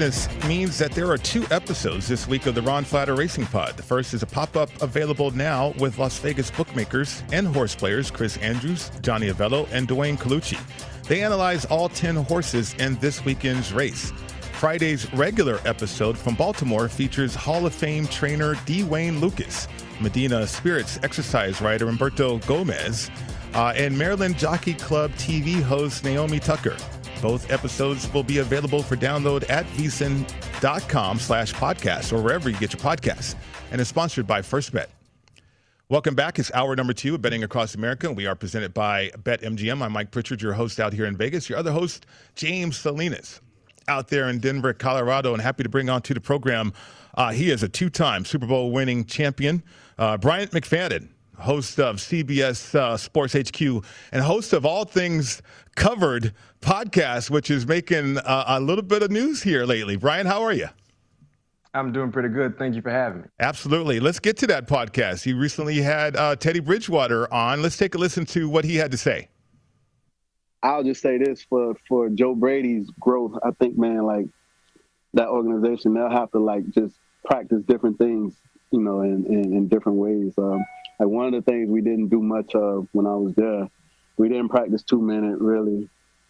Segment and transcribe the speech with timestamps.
[0.00, 3.76] Preakness means that there are two episodes this week of the Ron Flatter Racing Pod.
[3.76, 8.10] The first is a pop up available now with Las Vegas bookmakers and horse players
[8.10, 10.58] Chris Andrews, Johnny Avello, and Dwayne Colucci.
[11.06, 14.10] They analyze all 10 horses in this weekend's race.
[14.52, 18.84] Friday's regular episode from Baltimore features Hall of Fame trainer D.
[18.84, 19.68] Wayne Lukas,
[20.00, 23.10] Medina Spirits exercise rider Humberto Gomez,
[23.52, 26.78] uh, and Maryland Jockey Club TV host Naomi Tucker.
[27.20, 32.72] Both episodes will be available for download at vsin.com slash podcast or wherever you get
[32.72, 33.34] your podcasts
[33.70, 34.90] and is sponsored by First Bet.
[35.88, 36.38] Welcome back.
[36.38, 38.12] It's hour number two of Betting Across America.
[38.12, 39.82] We are presented by BetMGM.
[39.82, 41.48] I'm Mike Pritchard, your host out here in Vegas.
[41.48, 43.40] Your other host, James Salinas,
[43.88, 46.72] out there in Denver, Colorado, and happy to bring on to the program.
[47.16, 49.64] Uh, he is a two-time Super Bowl winning champion,
[49.98, 51.08] uh, Bryant McFadden
[51.40, 55.42] host of CBS uh, Sports HQ and host of All Things
[55.76, 59.96] Covered podcast, which is making uh, a little bit of news here lately.
[59.96, 60.68] Brian, how are you?
[61.72, 62.58] I'm doing pretty good.
[62.58, 63.28] Thank you for having me.
[63.38, 64.00] Absolutely.
[64.00, 65.24] Let's get to that podcast.
[65.24, 67.62] You recently had uh, Teddy Bridgewater on.
[67.62, 69.28] Let's take a listen to what he had to say.
[70.62, 73.38] I'll just say this for for Joe Brady's growth.
[73.42, 74.26] I think, man, like
[75.14, 78.34] that organization, they'll have to like just practice different things,
[78.70, 80.34] you know, in in, in different ways.
[80.38, 80.64] Um,
[80.98, 83.68] like one of the things we didn't do much of when I was there,
[84.16, 85.88] we didn't practice two minute really.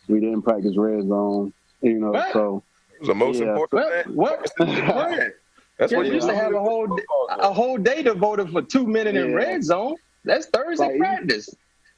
[0.08, 2.10] We didn't practice red zone, you know.
[2.10, 2.32] What?
[2.32, 2.62] So
[2.94, 4.14] it was the most yeah, important.
[4.14, 4.50] What?
[4.58, 5.32] what?
[5.78, 6.98] That's what you used to have a whole
[7.30, 9.22] a whole day devoted for two minute yeah.
[9.22, 9.97] in red zone.
[10.25, 11.48] That's Thursday like, practice.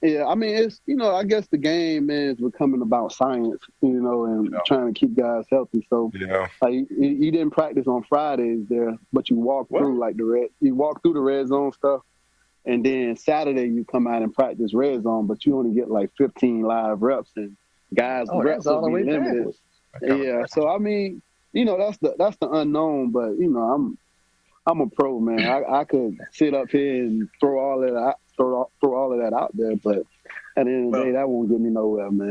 [0.02, 4.00] Yeah, I mean it's you know I guess the game is becoming about science, you
[4.00, 4.58] know, and yeah.
[4.66, 5.86] trying to keep guys healthy.
[5.88, 10.16] So yeah, like you, you didn't practice on Fridays there, but you walk through like
[10.16, 12.02] the red, you walk through the red zone stuff
[12.64, 16.10] and then Saturday you come out and practice red zone, but you only get like
[16.16, 17.56] 15 live reps, and
[17.94, 19.54] guys oh, reps will be limited.
[20.00, 21.22] Yeah, so I mean,
[21.52, 23.98] you know, that's the that's the unknown, but you know, I'm
[24.66, 25.40] I'm a pro man.
[25.40, 29.18] I, I could sit up here and throw all that out, throw throw all of
[29.20, 29.98] that out there, but
[30.56, 32.30] at the end of the well, day, that won't get me nowhere, man.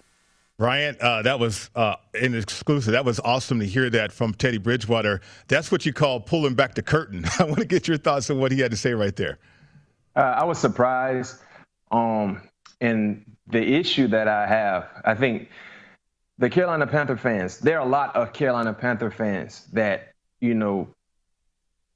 [0.58, 2.94] Ryan, uh, that was uh, an exclusive.
[2.94, 5.22] That was awesome to hear that from Teddy Bridgewater.
[5.48, 7.26] That's what you call pulling back the curtain.
[7.40, 9.40] I want to get your thoughts on what he had to say right there.
[10.16, 11.38] Uh, I was surprised.
[11.90, 12.42] Um,
[12.80, 15.50] and the issue that I have, I think
[16.38, 20.88] the Carolina Panther fans, there are a lot of Carolina Panther fans that, you know,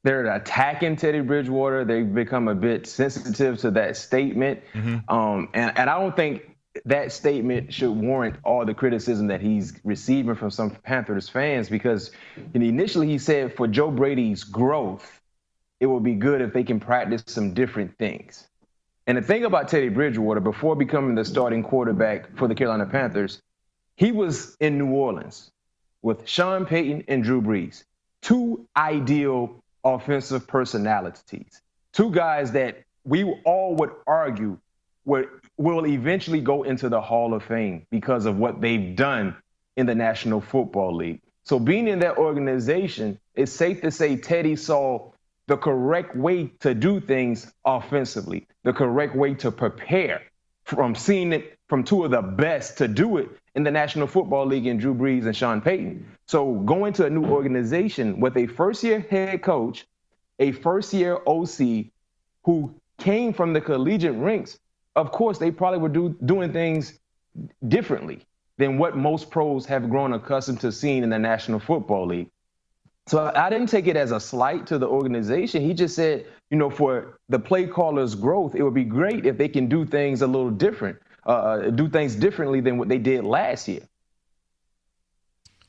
[0.06, 1.84] they're attacking Teddy Bridgewater.
[1.84, 4.62] They've become a bit sensitive to that statement.
[4.76, 5.12] Mm-hmm.
[5.12, 6.56] Um, and, and I don't think
[6.86, 12.12] that statement should warrant all the criticism that he's receiving from some Panthers fans because
[12.54, 15.22] initially he said for Joe Brady's growth,
[15.80, 18.48] it would be good if they can practice some different things.
[19.08, 23.42] And the thing about Teddy Bridgewater, before becoming the starting quarterback for the Carolina Panthers,
[23.96, 25.50] he was in New Orleans
[26.04, 27.84] with Sean Payton and Drew Brees,
[28.22, 31.62] two ideal offensive personalities,
[31.94, 34.58] two guys that we all would argue
[35.06, 39.38] would, will eventually go into the Hall of Fame because of what they've done
[39.78, 41.22] in the National Football League.
[41.44, 45.12] So being in that organization, it's safe to say Teddy saw
[45.48, 50.24] the correct way to do things offensively, the correct way to prepare
[50.66, 54.48] from seeing it from two of the best to do it in the National Football
[54.48, 56.06] League in Drew Brees and Sean Payton.
[56.28, 59.86] So going to a new organization with a first year head coach,
[60.40, 61.86] a first year OC
[62.44, 64.60] who came from the collegiate ranks,
[64.96, 67.00] of course, they probably were do, doing things
[67.68, 68.26] differently
[68.58, 72.30] than what most pros have grown accustomed to seeing in the National Football League.
[73.08, 75.62] So I didn't take it as a slight to the organization.
[75.62, 79.38] He just said, you know, for the play callers' growth, it would be great if
[79.38, 82.98] they can do things a little different, uh, uh do things differently than what they
[82.98, 83.82] did last year.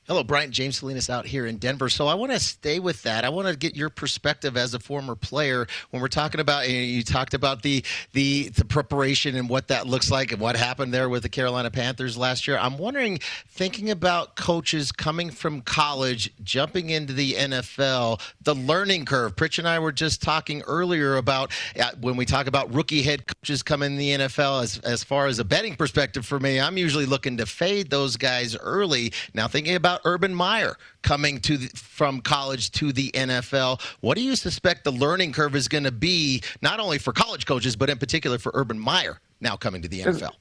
[0.09, 1.89] Hello, Bryant James Salinas out here in Denver.
[1.89, 3.25] So I want to stay with that.
[3.25, 6.69] I want to get your perspective as a former player when we're talking about.
[6.69, 7.83] You talked about the
[8.13, 11.73] the the preparation and what that looks like and what happened there with the Carolina
[11.73, 12.57] Panthers last year.
[12.57, 13.19] I'm wondering,
[13.49, 19.35] thinking about coaches coming from college, jumping into the NFL, the learning curve.
[19.35, 21.51] Pritch and I were just talking earlier about
[21.81, 24.63] uh, when we talk about rookie head coaches coming in the NFL.
[24.63, 28.17] As as far as a betting perspective for me, I'm usually looking to fade those
[28.17, 29.13] guys early.
[29.35, 33.81] Now thinking about about Urban Meyer coming to the, from college to the NFL.
[34.01, 37.47] What do you suspect the learning curve is going to be, not only for college
[37.47, 40.33] coaches, but in particular for Urban Meyer now coming to the NFL?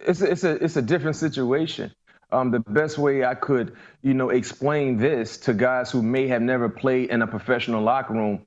[0.00, 1.92] It's, it's, a, it's a, different situation.
[2.32, 6.42] Um, the best way I could, you know, explain this to guys who may have
[6.42, 8.46] never played in a professional locker room,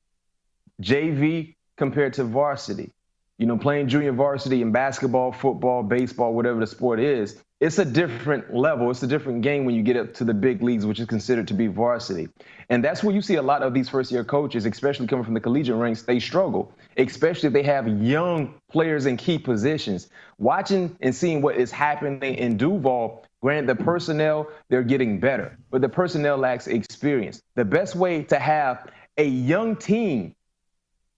[0.82, 2.92] JV compared to varsity.
[3.40, 7.86] You know, playing junior varsity in basketball, football, baseball, whatever the sport is, it's a
[7.86, 8.92] different level.
[8.92, 11.48] It's a different game when you get up to the big leagues, which is considered
[11.48, 12.28] to be varsity.
[12.70, 15.34] And that's where you see a lot of these first year coaches, especially coming from
[15.34, 20.10] the collegiate ranks, they struggle, especially if they have young players in key positions.
[20.38, 25.82] Watching and seeing what is happening in Duval, granted, the personnel, they're getting better, but
[25.82, 27.42] the personnel lacks experience.
[27.56, 30.36] The best way to have a young team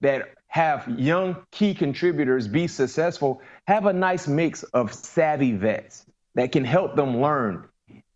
[0.01, 6.05] that have young key contributors be successful, have a nice mix of savvy vets
[6.35, 7.65] that can help them learn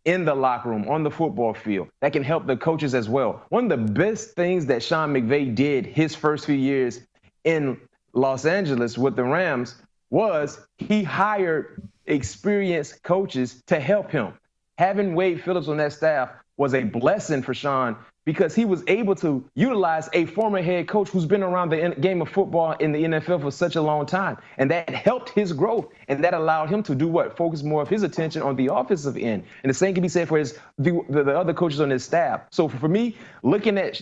[0.04, 3.42] in the locker room, on the football field, that can help the coaches as well.
[3.50, 7.00] One of the best things that Sean McVay did his first few years
[7.46, 7.80] in
[8.12, 9.76] Los Angeles with the Rams
[10.10, 14.34] was he hired experienced coaches to help him.
[14.78, 19.14] Having Wade Phillips on that staff was a blessing for Sean because he was able
[19.16, 23.04] to utilize a former head coach who's been around the game of football in the
[23.04, 24.38] NFL for such a long time.
[24.58, 25.88] And that helped his growth.
[26.08, 27.38] And that allowed him to do what?
[27.38, 29.44] Focus more of his attention on the offensive end.
[29.64, 32.42] And the same can be said for his the, the other coaches on his staff.
[32.52, 34.02] So for me, looking at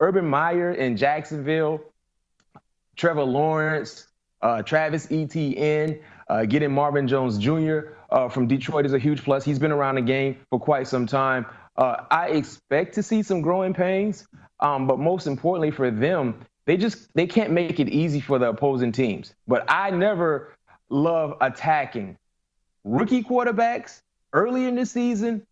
[0.00, 1.80] Urban Meyer in Jacksonville,
[2.96, 4.06] Trevor Lawrence,
[4.40, 7.80] uh, Travis Etienne, uh, getting Marvin Jones Jr.
[8.14, 9.44] Uh, from Detroit is a huge plus.
[9.44, 11.44] He's been around the game for quite some time.
[11.76, 14.28] Uh, I expect to see some growing pains,
[14.60, 18.50] um, but most importantly for them, they just they can't make it easy for the
[18.50, 19.34] opposing teams.
[19.48, 20.54] But I never
[20.90, 22.16] love attacking
[22.84, 24.00] rookie quarterbacks
[24.32, 25.44] early in the season,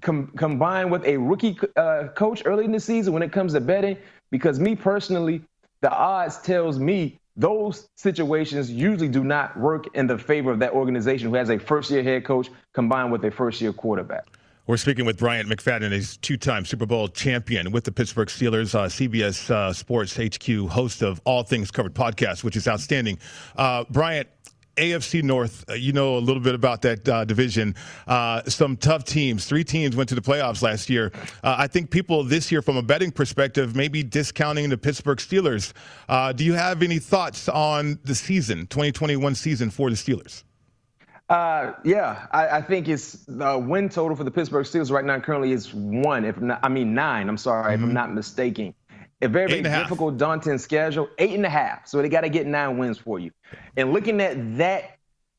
[0.00, 3.60] com- combined with a rookie uh, coach early in the season when it comes to
[3.60, 3.98] betting.
[4.30, 5.42] Because me personally,
[5.82, 10.72] the odds tells me those situations usually do not work in the favor of that
[10.72, 14.26] organization who has a first year head coach combined with a first year quarterback.
[14.66, 18.88] We're speaking with Bryant McFadden, he's two-time Super Bowl champion with the Pittsburgh Steelers, uh,
[18.88, 23.18] CBS uh, Sports HQ, host of All Things Covered podcast, which is outstanding.
[23.56, 24.28] Uh, Bryant,
[24.78, 27.74] AFC North, uh, you know a little bit about that uh, division.
[28.06, 29.44] Uh, some tough teams.
[29.44, 31.12] Three teams went to the playoffs last year.
[31.42, 35.72] Uh, I think people this year, from a betting perspective, maybe discounting the Pittsburgh Steelers.
[36.08, 40.44] Uh, do you have any thoughts on the season, 2021 season for the Steelers?
[41.28, 45.20] Uh, yeah, I, I, think it's the win total for the Pittsburgh Steelers right now
[45.20, 46.24] currently is one.
[46.24, 47.28] If not, I mean nine.
[47.28, 47.72] I'm sorry, mm-hmm.
[47.74, 47.94] if I'm mm-hmm.
[47.94, 48.74] not mistaken.
[49.20, 50.18] A very, very difficult, half.
[50.18, 51.08] daunting schedule.
[51.18, 51.88] Eight and a half.
[51.88, 53.32] So they got to get nine wins for you.
[53.76, 54.98] And looking at that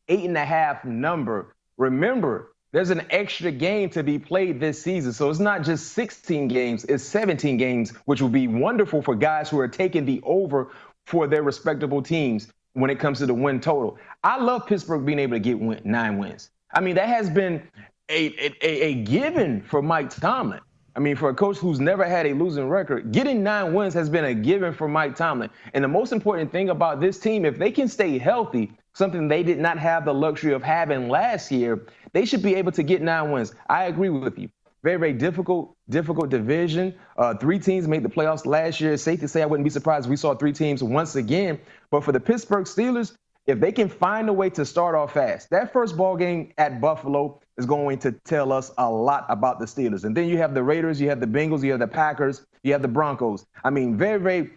[0.09, 5.13] eight and a half number, remember there's an extra game to be played this season.
[5.13, 9.49] So it's not just 16 games, it's 17 games, which will be wonderful for guys
[9.49, 10.71] who are taking the over
[11.05, 13.97] for their respectable teams when it comes to the win total.
[14.23, 16.51] I love Pittsburgh being able to get win, nine wins.
[16.73, 17.63] I mean, that has been
[18.09, 20.61] a, a, a given for Mike Tomlin.
[20.95, 24.09] I mean, for a coach who's never had a losing record, getting nine wins has
[24.09, 25.49] been a given for Mike Tomlin.
[25.73, 29.43] And the most important thing about this team, if they can stay healthy, something they
[29.43, 33.01] did not have the luxury of having last year, they should be able to get
[33.01, 33.53] nine wins.
[33.69, 34.49] I agree with you.
[34.81, 36.95] Very, very difficult, difficult division.
[37.17, 38.95] Uh, three teams made the playoffs last year.
[38.95, 41.59] Safe to say I wouldn't be surprised if we saw three teams once again.
[41.91, 43.15] But for the Pittsburgh Steelers,
[43.45, 46.79] if they can find a way to start off fast, that first ball game at
[46.79, 50.05] Buffalo is going to tell us a lot about the Steelers.
[50.05, 52.71] And then you have the Raiders, you have the Bengals, you have the Packers, you
[52.71, 53.45] have the Broncos.
[53.63, 54.51] I mean, very, very,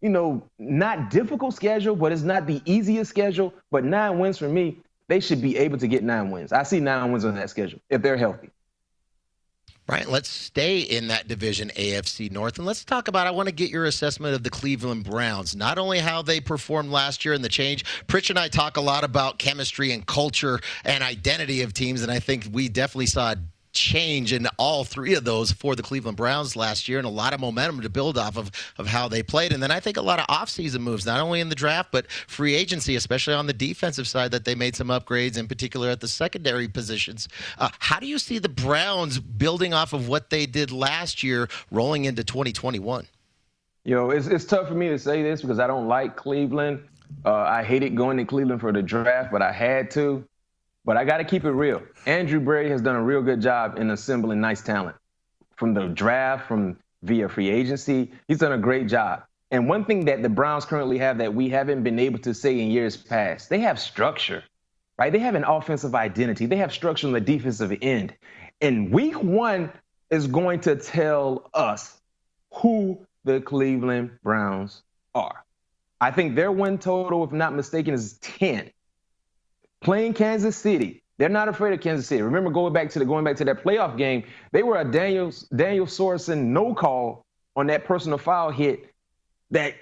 [0.00, 3.52] you know, not difficult schedule, but it's not the easiest schedule.
[3.70, 6.52] But nine wins for me, they should be able to get nine wins.
[6.52, 8.50] I see nine wins on that schedule if they're healthy.
[9.90, 13.26] Right, let's stay in that division, AFC North, and let's talk about.
[13.26, 15.56] I want to get your assessment of the Cleveland Browns.
[15.56, 17.84] Not only how they performed last year and the change.
[18.06, 22.12] Pritch and I talk a lot about chemistry and culture and identity of teams, and
[22.12, 23.34] I think we definitely saw
[23.72, 27.32] change in all three of those for the Cleveland Browns last year and a lot
[27.32, 29.52] of momentum to build off of, of how they played.
[29.52, 32.10] And then I think a lot of offseason moves, not only in the draft, but
[32.10, 36.00] free agency, especially on the defensive side, that they made some upgrades, in particular at
[36.00, 37.28] the secondary positions.
[37.58, 41.48] Uh, how do you see the Browns building off of what they did last year
[41.70, 43.06] rolling into 2021?
[43.84, 46.82] You know, it's, it's tough for me to say this because I don't like Cleveland.
[47.24, 50.24] Uh, I hated going to Cleveland for the draft, but I had to.
[50.84, 51.82] But I got to keep it real.
[52.06, 54.96] Andrew Berry has done a real good job in assembling nice talent
[55.56, 58.12] from the draft, from via free agency.
[58.28, 59.22] He's done a great job.
[59.50, 62.58] And one thing that the Browns currently have that we haven't been able to say
[62.60, 64.44] in years past, they have structure,
[64.96, 65.12] right?
[65.12, 66.46] They have an offensive identity.
[66.46, 68.14] They have structure on the defensive end.
[68.60, 69.72] And week one
[70.10, 72.00] is going to tell us
[72.54, 74.82] who the Cleveland Browns
[75.14, 75.44] are.
[76.00, 78.70] I think their win total, if not mistaken, is 10
[79.80, 81.02] playing Kansas City.
[81.18, 82.22] They're not afraid of Kansas City.
[82.22, 85.32] Remember going back to the going back to that playoff game, they were a Daniel
[85.54, 88.90] Daniel Sorensen no call on that personal foul hit
[89.50, 89.74] that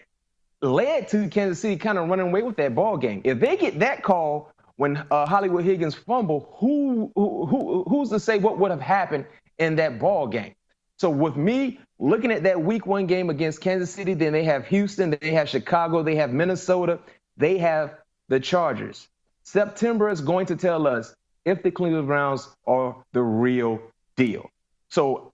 [0.61, 3.21] led to Kansas City kind of running away with that ball game.
[3.25, 8.19] If they get that call when uh, Hollywood Higgins fumble, who, who, who who's to
[8.19, 9.26] say what would have happened
[9.59, 10.55] in that ball game?
[10.97, 14.67] So with me looking at that Week One game against Kansas City, then they have
[14.67, 16.99] Houston, they have Chicago, they have Minnesota,
[17.37, 17.95] they have
[18.28, 19.09] the Chargers.
[19.49, 23.81] September is going to tell us if the Cleveland Browns are the real
[24.14, 24.50] deal.
[24.90, 25.33] So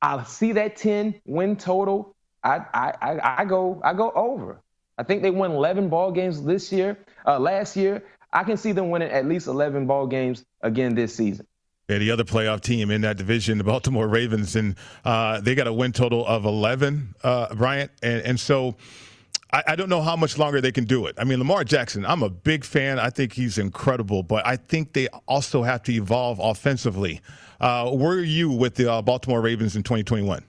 [0.00, 2.16] I see that 10 win total.
[2.42, 4.60] I, I, I, go I go over.
[4.98, 8.02] I think they won 11 ball games this year, uh, last year.
[8.32, 11.46] I can see them winning at least 11 ball games again this season.
[11.88, 15.68] Yeah, the other playoff team in that division, the Baltimore Ravens, and uh, they got
[15.68, 17.92] a win total of 11, uh, Bryant.
[18.02, 18.74] And, and so
[19.52, 21.14] I, I, don't know how much longer they can do it.
[21.18, 22.98] I mean, Lamar Jackson, I'm a big fan.
[22.98, 27.20] I think he's incredible, but I think they also have to evolve offensively.
[27.60, 30.42] Uh, where are you with the uh, Baltimore Ravens in 2021?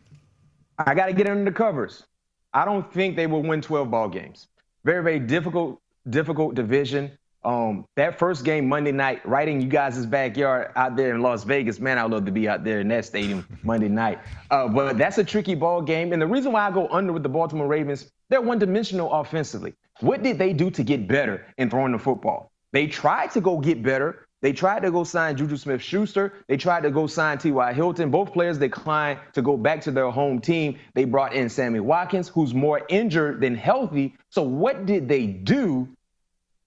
[0.80, 2.06] I got to get under the covers.
[2.54, 4.48] I don't think they will win 12 ball games.
[4.84, 7.12] Very, very difficult, difficult division.
[7.46, 11.44] Um, that first game Monday night, right in you guys' backyard out there in Las
[11.44, 14.20] Vegas, man, I'd love to be out there in that stadium Monday night.
[14.50, 16.14] Uh, but that's a tricky ball game.
[16.14, 19.76] And the reason why I go under with the Baltimore Ravens, they're one dimensional offensively.
[20.00, 22.52] What did they do to get better in throwing the football?
[22.72, 24.28] They tried to go get better.
[24.42, 26.34] They tried to go sign Juju Smith Schuster.
[26.48, 27.74] They tried to go sign T.Y.
[27.74, 28.10] Hilton.
[28.10, 30.80] Both players declined to go back to their home team.
[30.96, 34.16] They brought in Sammy Watkins, who's more injured than healthy.
[34.32, 35.88] So, what did they do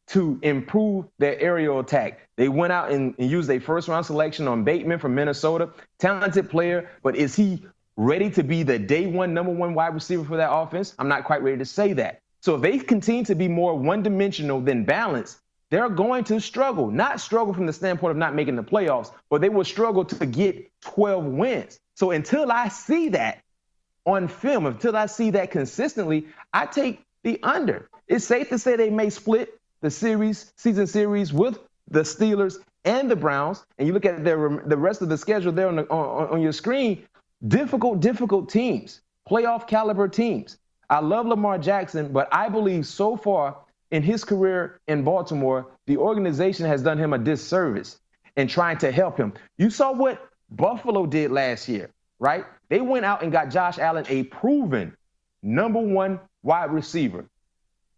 [0.08, 2.20] to improve their aerial attack.
[2.37, 5.70] They went out and, and used a first round selection on Bateman from Minnesota.
[5.99, 7.64] Talented player, but is he
[7.97, 10.95] ready to be the day one number one wide receiver for that offense?
[10.99, 12.21] I'm not quite ready to say that.
[12.41, 15.38] So if they continue to be more one dimensional than balanced,
[15.71, 16.91] they're going to struggle.
[16.91, 20.26] Not struggle from the standpoint of not making the playoffs, but they will struggle to
[20.26, 21.81] get 12 wins.
[21.95, 23.43] So until I see that
[24.05, 27.88] on film, until I see that consistently, I take the under.
[28.07, 33.11] It's safe to say they may split the series, season series with the Steelers and
[33.11, 35.83] the Browns, and you look at their, the rest of the schedule there on, the,
[35.91, 37.05] on, on your screen,
[37.47, 40.59] difficult, difficult teams, playoff caliber teams.
[40.88, 43.57] I love Lamar Jackson, but I believe so far
[43.90, 47.99] in his career in Baltimore, the organization has done him a disservice
[48.37, 49.33] in trying to help him.
[49.59, 52.45] You saw what Buffalo did last year, right?
[52.69, 54.97] They went out and got Josh Allen, a proven
[55.43, 57.26] number one wide receiver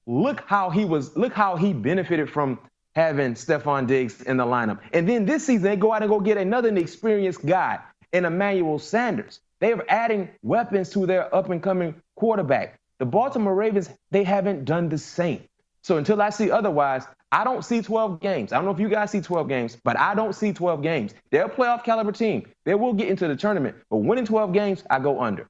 [0.09, 2.59] look how he was, look how he benefited from
[2.95, 4.81] having Stefon Diggs in the lineup.
[4.93, 7.79] And then this season, they go out and go get another experienced guy
[8.13, 9.41] in Emmanuel Sanders.
[9.61, 12.79] They are adding weapons to their up and coming quarterback.
[12.99, 15.43] The Baltimore Ravens, they haven't done the same.
[15.83, 18.53] So until I see otherwise, I don't see 12 games.
[18.53, 21.15] I don't know if you guys see 12 games, but I don't see 12 games.
[21.31, 22.47] They're a playoff caliber team.
[22.65, 25.49] They will get into the tournament, but winning 12 games, I go under.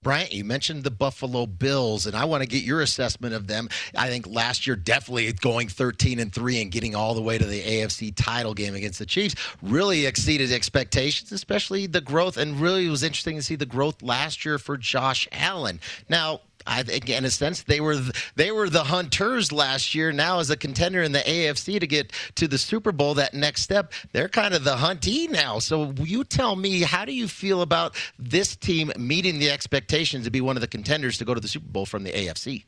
[0.00, 3.68] Bryant, you mentioned the Buffalo Bills, and I want to get your assessment of them.
[3.96, 7.44] I think last year, definitely going 13 and 3 and getting all the way to
[7.44, 12.36] the AFC title game against the Chiefs really exceeded expectations, especially the growth.
[12.36, 15.80] And really, was interesting to see the growth last year for Josh Allen.
[16.08, 17.98] Now, I think in a sense they were
[18.36, 20.12] they were the hunters last year.
[20.12, 23.62] Now as a contender in the AFC to get to the Super Bowl, that next
[23.62, 25.58] step, they're kind of the huntee now.
[25.58, 30.30] So you tell me, how do you feel about this team meeting the expectations to
[30.30, 32.64] be one of the contenders to go to the Super Bowl from the AFC?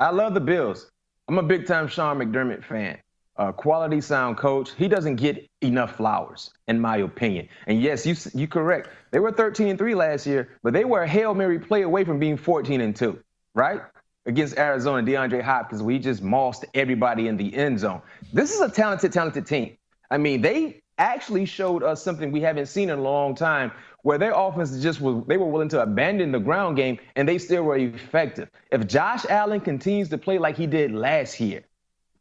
[0.00, 0.90] I love the Bills.
[1.28, 2.98] I'm a big time Sean McDermott fan
[3.40, 4.70] uh, quality sound coach.
[4.76, 7.48] He doesn't get enough flowers, in my opinion.
[7.66, 8.90] And yes, you you correct.
[9.12, 12.04] They were 13 and three last year, but they were a hail mary play away
[12.04, 13.18] from being 14 and two,
[13.54, 13.80] right?
[14.26, 18.02] Against Arizona, DeAndre Hopkins, we just mossed everybody in the end zone.
[18.32, 19.78] This is a talented, talented team.
[20.10, 24.18] I mean, they actually showed us something we haven't seen in a long time, where
[24.18, 27.62] their offense just was they were willing to abandon the ground game and they still
[27.62, 28.50] were effective.
[28.70, 31.64] If Josh Allen continues to play like he did last year,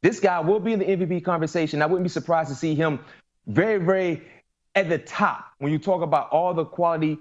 [0.02, 1.82] this guy will be in the MVP conversation.
[1.82, 3.00] I wouldn't be surprised to see him
[3.48, 4.24] very, very
[4.76, 5.52] at the top.
[5.58, 7.18] When you talk about all the quality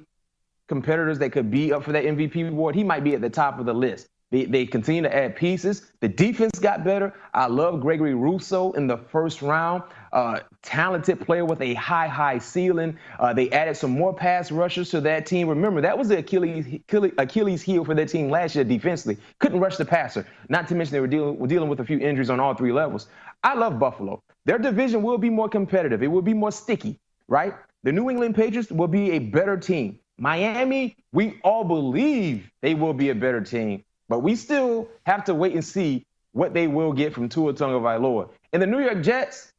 [0.69, 3.59] competitors that could be up for that MVP award, he might be at the top
[3.59, 4.09] of the list.
[4.31, 5.91] They, they continue to add pieces.
[6.01, 7.15] The defense got better.
[7.33, 9.83] I love Gregory Rousseau in the first round.
[10.13, 12.99] Uh, talented player with a high, high ceiling.
[13.19, 15.49] Uh, they added some more pass rushers to that team.
[15.49, 16.81] Remember, that was the Achilles,
[17.19, 19.19] Achilles heel for that team last year defensively.
[19.39, 20.27] Couldn't rush the passer.
[20.49, 22.73] Not to mention they were dealing, were dealing with a few injuries on all three
[22.73, 23.09] levels.
[23.43, 24.23] I love Buffalo.
[24.45, 26.03] Their division will be more competitive.
[26.03, 26.99] It will be more sticky,
[27.29, 27.55] right?
[27.85, 29.99] The New England Patriots will be a better team.
[30.19, 33.85] Miami, we all believe they will be a better team.
[34.09, 38.31] But we still have to wait and see what they will get from Tua Tagovailoa.
[38.53, 39.53] And the New York Jets,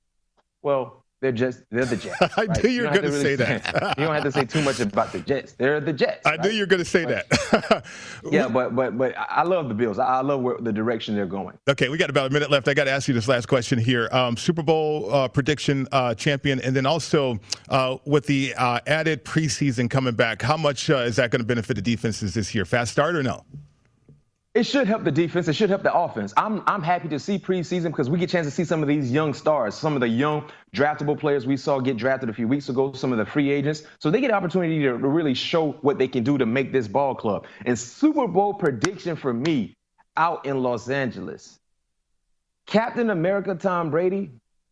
[0.62, 2.22] well, they're just they're the Jets.
[2.38, 2.64] I right?
[2.64, 3.96] knew you were going to really say that.
[3.98, 5.52] you don't have to say too much about the Jets.
[5.54, 6.26] They're the Jets.
[6.26, 7.86] I knew you were going to say that.
[8.32, 10.00] yeah, but but but I love the Bills.
[10.00, 11.58] I love where, the direction they're going.
[11.68, 12.70] Okay, we got about a minute left.
[12.70, 14.08] I got to ask you this last question here.
[14.14, 17.38] Um, Super Bowl uh, prediction uh, champion, and then also
[17.68, 21.48] uh, with the uh, added preseason coming back, how much uh, is that going to
[21.48, 22.64] benefit the defenses this year?
[22.64, 23.44] Fast start or no?
[24.60, 25.48] It should help the defense.
[25.48, 26.34] It should help the offense.
[26.36, 28.90] I'm I'm happy to see preseason because we get a chance to see some of
[28.90, 32.46] these young stars, some of the young draftable players we saw get drafted a few
[32.46, 33.84] weeks ago, some of the free agents.
[34.00, 36.90] So they get an opportunity to, really show what they can do to make this
[36.90, 37.46] ball club.
[37.66, 39.78] And Super Bowl prediction for me
[40.18, 41.58] out in Los Angeles.
[42.66, 44.30] Captain America Tom Brady,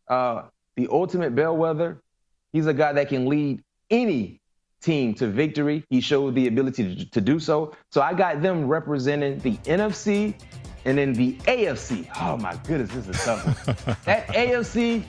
[0.09, 0.41] uh,
[0.75, 2.01] the ultimate bellwether.
[2.51, 4.41] He's a guy that can lead any
[4.81, 5.83] team to victory.
[5.89, 7.73] He showed the ability to, to do so.
[7.91, 10.33] So I got them representing the NFC
[10.85, 12.07] and then the AFC.
[12.19, 13.65] Oh my goodness, this is tough.
[14.05, 15.03] that AFC,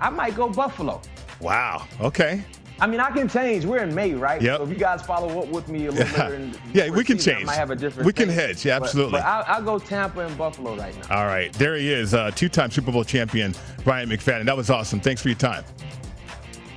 [0.00, 1.00] I might go Buffalo.
[1.40, 1.86] Wow.
[2.00, 2.44] Okay.
[2.78, 3.64] I mean, I can change.
[3.64, 4.40] We're in May, right?
[4.42, 4.58] Yep.
[4.58, 7.04] So if you guys follow up with me a little Yeah, later, in yeah we
[7.04, 7.44] can season, change.
[7.44, 8.06] I might have a different.
[8.06, 8.36] We can take.
[8.36, 8.66] hedge.
[8.66, 9.12] Yeah, But- absolutely.
[9.12, 11.16] But, I'll, I'll go Tampa and Buffalo right now.
[11.20, 13.54] All right, there he is, uh, two-time Super Bowl champion
[13.84, 14.44] Bryant McFadden.
[14.44, 15.00] That was awesome.
[15.00, 15.64] Thanks for your time.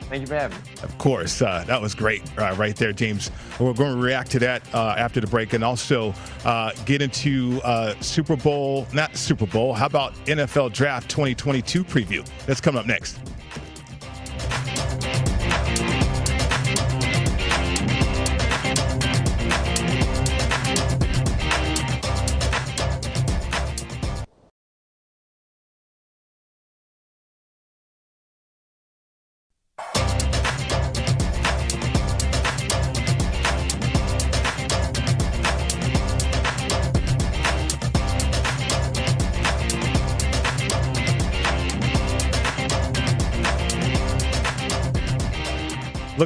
[0.10, 0.64] Thank you for having me.
[0.82, 3.30] Of course, uh, that was great uh, right there, James.
[3.60, 7.62] We're going to react to that uh, after the break and also uh, get into
[7.64, 12.28] uh, Super Bowl, not Super Bowl, how about NFL Draft 2022 preview?
[12.48, 13.20] That's coming up next.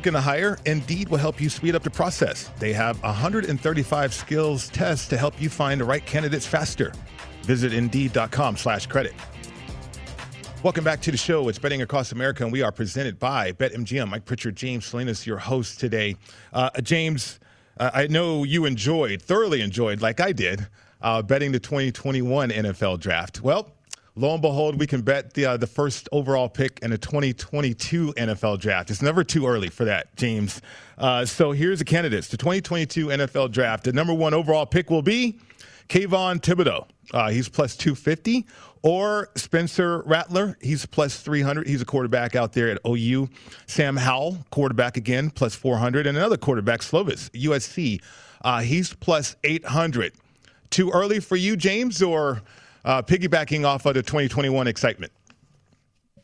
[0.03, 0.57] Looking to hire?
[0.65, 2.51] Indeed will help you speed up the process.
[2.59, 6.91] They have 135 skills tests to help you find the right candidates faster.
[7.43, 9.13] Visit Indeed.com slash credit.
[10.61, 11.47] Welcome back to the show.
[11.47, 14.09] It's Betting Across America, and we are presented by BetMGM.
[14.09, 16.17] Mike Pritchard, James Salinas, your host today.
[16.51, 17.39] Uh, James,
[17.77, 20.67] uh, I know you enjoyed, thoroughly enjoyed, like I did,
[21.01, 23.39] uh, betting the 2021 NFL Draft.
[23.39, 23.71] Well,
[24.15, 28.13] lo and behold, we can bet the uh, the first overall pick in the 2022
[28.13, 28.91] NFL Draft.
[28.91, 30.61] It's never too early for that, James.
[30.97, 33.85] Uh, so here's the candidates: the 2022 NFL Draft.
[33.85, 35.39] The number one overall pick will be
[35.89, 36.87] Kayvon Thibodeaux.
[37.13, 38.45] Uh, he's plus 250.
[38.85, 40.57] Or Spencer Rattler.
[40.61, 41.65] He's plus 300.
[41.67, 43.29] He's a quarterback out there at OU.
[43.65, 46.05] Sam Howell, quarterback again, plus 400.
[46.05, 48.01] And another quarterback, Slovis, USC.
[48.41, 50.13] Uh, he's plus 800.
[50.69, 52.41] Too early for you, James, or
[52.85, 55.11] uh, piggybacking off of the 2021 excitement?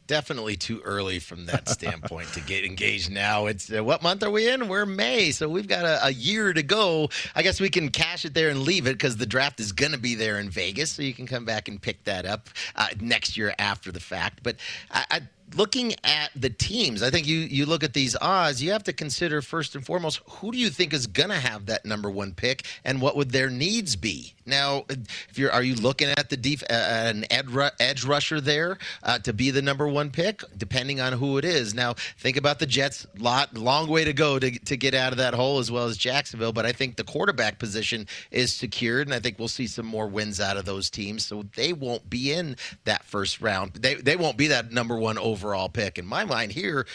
[0.09, 3.45] definitely too early from that standpoint to get engaged now.
[3.45, 4.67] It's uh, what month are we in?
[4.67, 7.09] We're May, so we've got a, a year to go.
[7.35, 9.91] I guess we can cash it there and leave it because the draft is going
[9.91, 12.87] to be there in Vegas, so you can come back and pick that up uh,
[12.99, 14.41] next year after the fact.
[14.41, 14.55] But
[14.89, 15.21] I, I
[15.55, 18.93] looking at the teams, I think you you look at these odds, you have to
[18.93, 22.33] consider first and foremost who do you think is going to have that number one
[22.33, 24.33] pick, and what would their needs be.
[24.45, 27.47] Now, if you're are you looking at the def, uh, an ed,
[27.79, 31.73] edge rusher there uh, to be the number one pick, depending on who it is.
[31.73, 33.05] Now, think about the Jets.
[33.17, 35.97] Lot long way to go to to get out of that hole, as well as
[35.97, 36.51] Jacksonville.
[36.51, 40.07] But I think the quarterback position is secured, and I think we'll see some more
[40.07, 41.25] wins out of those teams.
[41.25, 43.73] So they won't be in that first round.
[43.73, 45.97] They they won't be that number one overall pick.
[45.97, 46.85] In my mind, here,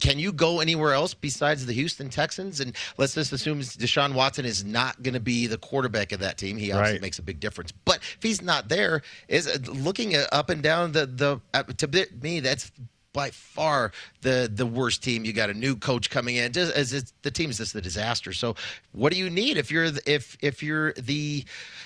[0.00, 2.60] can you go anywhere else besides the Houston Texans?
[2.60, 6.38] And let's just assume Deshaun Watson is not going to be the quarterback of that
[6.38, 6.56] team.
[6.56, 7.02] He obviously right.
[7.02, 7.72] makes a big difference.
[7.72, 12.40] But if he's not there, is looking up and down the the uh, to me
[12.40, 12.70] that's
[13.12, 13.90] by far
[14.22, 15.24] the the worst team.
[15.24, 16.52] You got a new coach coming in.
[16.52, 18.32] Just as it's, the team's just a disaster.
[18.32, 18.56] So
[18.92, 21.44] what do you need if you're if if you're the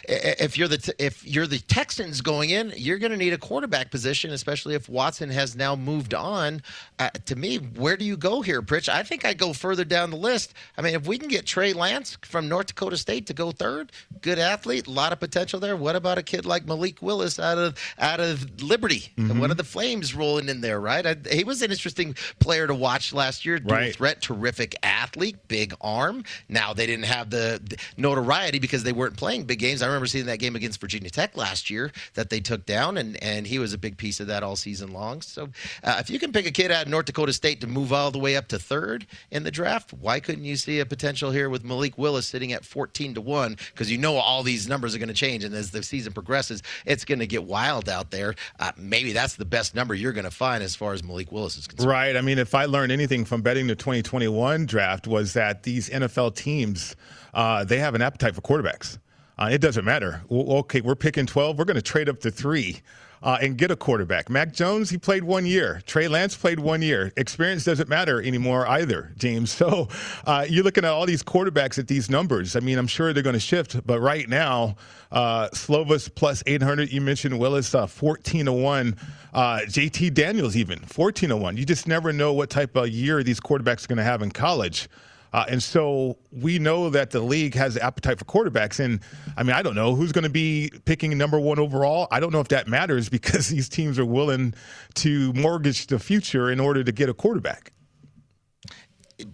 [0.08, 3.90] if you're the if you're the Texans going in, you're going to need a quarterback
[3.90, 6.62] position, especially if Watson has now moved on.
[6.98, 8.88] Uh, to me, where do you go here, Pritch?
[8.88, 10.54] I think I go further down the list.
[10.76, 13.92] I mean, if we can get Trey Lance from North Dakota State to go third,
[14.20, 15.76] good athlete, a lot of potential there.
[15.76, 19.38] What about a kid like Malik Willis out of out of Liberty, mm-hmm.
[19.38, 21.06] one of the Flames rolling in there, right?
[21.06, 23.58] I, he was an interesting player to watch last year.
[23.58, 23.94] Dual right.
[23.94, 26.24] threat, terrific athlete, big arm.
[26.48, 27.60] Now they didn't have the,
[27.96, 29.82] notoriety because they weren't playing big games.
[29.82, 33.22] I remember seeing that game against Virginia Tech last year that they took down, and
[33.22, 35.20] and he was a big piece of that all season long.
[35.20, 35.50] So
[35.84, 38.10] uh, if you can pick a kid out of North Dakota State to move all
[38.10, 41.50] the way up to third in the draft, why couldn't you see a potential here
[41.50, 43.56] with Malik Willis sitting at 14 to one?
[43.72, 46.62] Because you know all these numbers are going to change, and as the season progresses,
[46.86, 48.34] it's going to get wild out there.
[48.58, 51.32] Uh, maybe that's the best number you're going to find as far as as Malik
[51.32, 51.90] Willis is concerned.
[51.90, 52.11] Right.
[52.16, 56.34] I mean, if I learned anything from betting the 2021 draft was that these NFL
[56.34, 56.96] teams
[57.34, 58.98] uh, they have an appetite for quarterbacks.
[59.38, 60.22] Uh, it doesn't matter.
[60.30, 61.58] Okay, we're picking 12.
[61.58, 62.80] We're going to trade up to three
[63.22, 64.28] uh, and get a quarterback.
[64.28, 65.82] Mac Jones, he played one year.
[65.86, 67.12] Trey Lance played one year.
[67.16, 69.52] Experience doesn't matter anymore either, James.
[69.62, 69.86] So
[70.26, 72.56] uh, you're looking at all these quarterbacks at these numbers.
[72.56, 74.74] I mean, I'm sure they're going to shift, but right now,
[75.12, 76.90] uh, Slovis plus 800.
[76.90, 78.96] You mentioned Willis, uh, 14 to one.
[79.32, 81.56] Uh, JT Daniels even 14 to one.
[81.56, 84.32] You just never know what type of year these quarterbacks are going to have in
[84.32, 84.88] college.
[85.32, 88.80] Uh, and so we know that the league has appetite for quarterbacks.
[88.80, 89.00] And
[89.36, 92.06] I mean, I don't know who's going to be picking number one overall.
[92.10, 94.54] I don't know if that matters because these teams are willing
[94.94, 97.71] to mortgage the future in order to get a quarterback.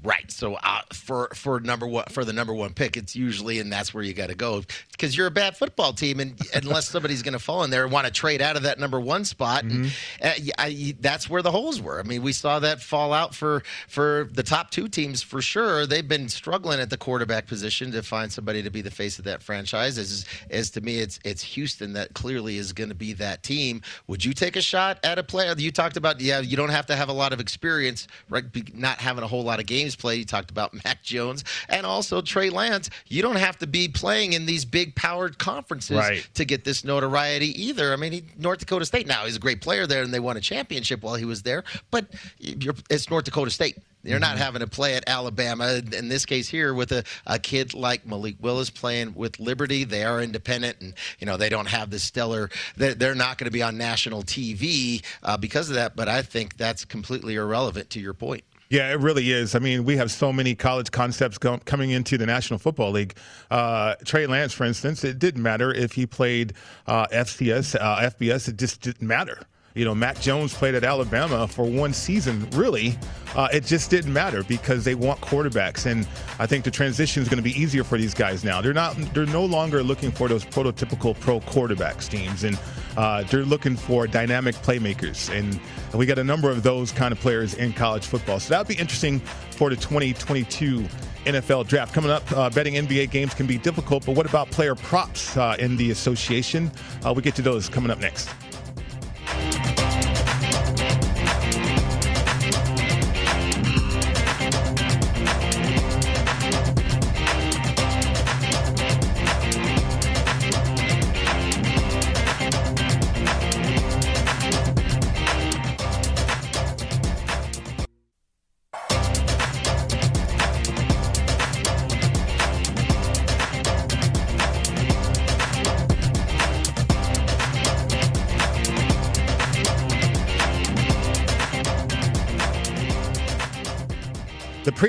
[0.03, 0.31] Right.
[0.31, 3.93] So uh, for for number one for the number one pick, it's usually and that's
[3.93, 7.33] where you got to go because you're a bad football team, and unless somebody's going
[7.33, 9.87] to fall in there and want to trade out of that number one spot, mm-hmm.
[10.21, 12.01] and, uh, I, that's where the holes were.
[12.01, 15.87] I mean, we saw that fall out for for the top two teams for sure.
[15.87, 19.25] They've been struggling at the quarterback position to find somebody to be the face of
[19.25, 19.99] that franchise.
[19.99, 23.83] As as to me, it's it's Houston that clearly is going to be that team.
[24.07, 25.55] Would you take a shot at a player?
[25.57, 28.45] You talked about yeah, you don't have to have a lot of experience, right?
[28.75, 30.19] Not having a whole lot of games games played.
[30.19, 32.91] You talked about Mac Jones and also Trey Lance.
[33.07, 36.29] You don't have to be playing in these big powered conferences right.
[36.35, 37.93] to get this notoriety either.
[37.93, 40.37] I mean, he, North Dakota State now he's a great player there, and they won
[40.37, 41.65] a championship while he was there.
[41.91, 42.07] But
[42.39, 43.79] it's North Dakota State.
[44.05, 44.45] You're not mm-hmm.
[44.45, 45.81] having to play at Alabama.
[45.93, 50.05] In this case here, with a, a kid like Malik Willis playing with Liberty, they
[50.05, 52.49] are independent, and you know they don't have the stellar.
[52.77, 55.97] They're, they're not going to be on national TV uh, because of that.
[55.97, 58.45] But I think that's completely irrelevant to your point.
[58.71, 59.55] Yeah, it really is.
[59.55, 63.15] I mean, we have so many college concepts go- coming into the National Football League.
[63.51, 66.53] Uh, Trey Lance, for instance, it didn't matter if he played
[66.87, 68.49] uh, FCS, uh, FBS.
[68.49, 69.39] It just didn't matter.
[69.75, 72.49] You know, Mac Jones played at Alabama for one season.
[72.51, 72.99] Really,
[73.37, 76.07] uh, it just didn't matter because they want quarterbacks, and
[76.39, 78.61] I think the transition is going to be easier for these guys now.
[78.61, 78.97] They're not.
[79.15, 82.59] They're no longer looking for those prototypical pro quarterbacks teams, and
[82.99, 85.61] uh, they're looking for dynamic playmakers, and
[85.95, 88.41] we got a number of those kind of players in college football.
[88.41, 89.21] So that would be interesting
[89.53, 90.81] for the 2022
[91.25, 91.95] NFL draft.
[91.95, 95.55] Coming up, uh, betting NBA games can be difficult, but what about player props uh,
[95.61, 96.73] in the association?
[97.07, 98.31] Uh, we get to those coming up next.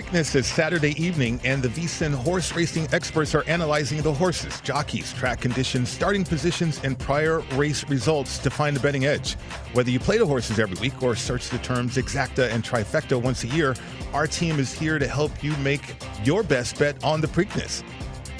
[0.09, 5.13] Preakness is Saturday evening, and the VSIN horse racing experts are analyzing the horses, jockeys,
[5.13, 9.33] track conditions, starting positions, and prior race results to find the betting edge.
[9.73, 13.43] Whether you play the horses every week or search the terms exacta and trifecta once
[13.43, 13.75] a year,
[14.11, 17.83] our team is here to help you make your best bet on the Preakness.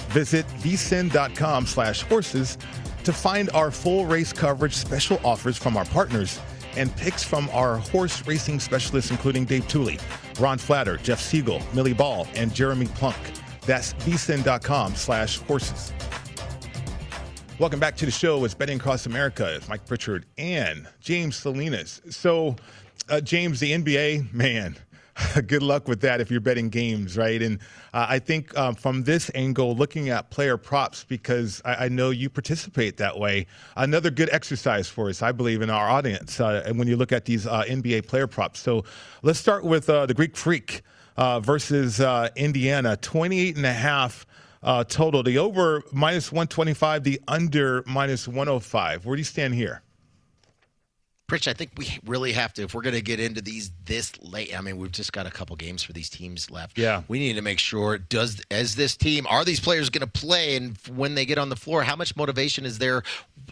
[0.10, 2.58] Visit vsin.com slash horses
[3.04, 6.40] to find our full race coverage, special offers from our partners,
[6.80, 10.02] and picks from our horse racing specialists, including Dave Tuley.
[10.40, 13.18] Ron Flatter, Jeff Siegel, Millie Ball, and Jeremy Plunk.
[13.66, 15.94] That's vsin.com slash horses.
[17.60, 18.46] Welcome back to the show.
[18.46, 19.54] It's Betting Across America.
[19.54, 22.02] It's Mike Pritchard and James Salinas.
[22.10, 22.56] So,
[23.10, 24.78] uh, James, the NBA, man,
[25.48, 27.42] good luck with that if you're betting games, right?
[27.42, 27.60] And
[27.94, 32.10] uh, I think um, from this angle, looking at player props, because I, I, know
[32.10, 36.40] you participate that way, another good exercise for us, I believe, in our audience.
[36.40, 38.84] Uh, and when you look at these uh, NBA player props, so
[39.22, 40.82] let's start with uh, the Greek Freak
[41.18, 44.26] uh, versus uh, Indiana, 28 and a half.
[44.88, 45.24] total.
[45.24, 49.06] The over minus 125, the under minus 105.
[49.06, 49.82] Where do you stand here?
[51.32, 54.12] Rich, I think we really have to, if we're going to get into these this
[54.22, 54.58] late.
[54.58, 56.78] I mean, we've just got a couple games for these teams left.
[56.78, 60.12] Yeah, we need to make sure does as this team are these players going to
[60.20, 63.04] play, and when they get on the floor, how much motivation is there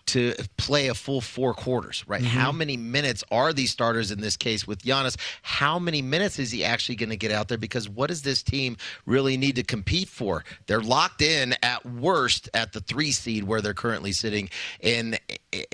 [0.08, 2.04] to play a full four quarters?
[2.08, 2.22] Right?
[2.22, 2.38] Mm-hmm.
[2.38, 5.18] How many minutes are these starters in this case with Giannis?
[5.42, 7.58] How many minutes is he actually going to get out there?
[7.58, 10.44] Because what does this team really need to compete for?
[10.66, 15.18] They're locked in at worst at the three seed where they're currently sitting in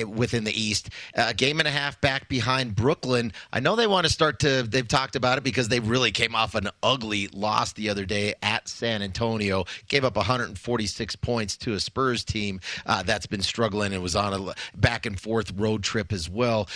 [0.08, 0.90] within the East.
[1.16, 3.34] A game and a half back behind Brooklyn.
[3.52, 6.36] I know they want to start to, they've talked about it because they really came
[6.36, 9.66] off an ugly loss the other day at San Antonio.
[9.88, 14.50] Gave up 146 points to a Spurs team uh, that's been struggling and was on
[14.50, 16.68] a back and forth road trip as well.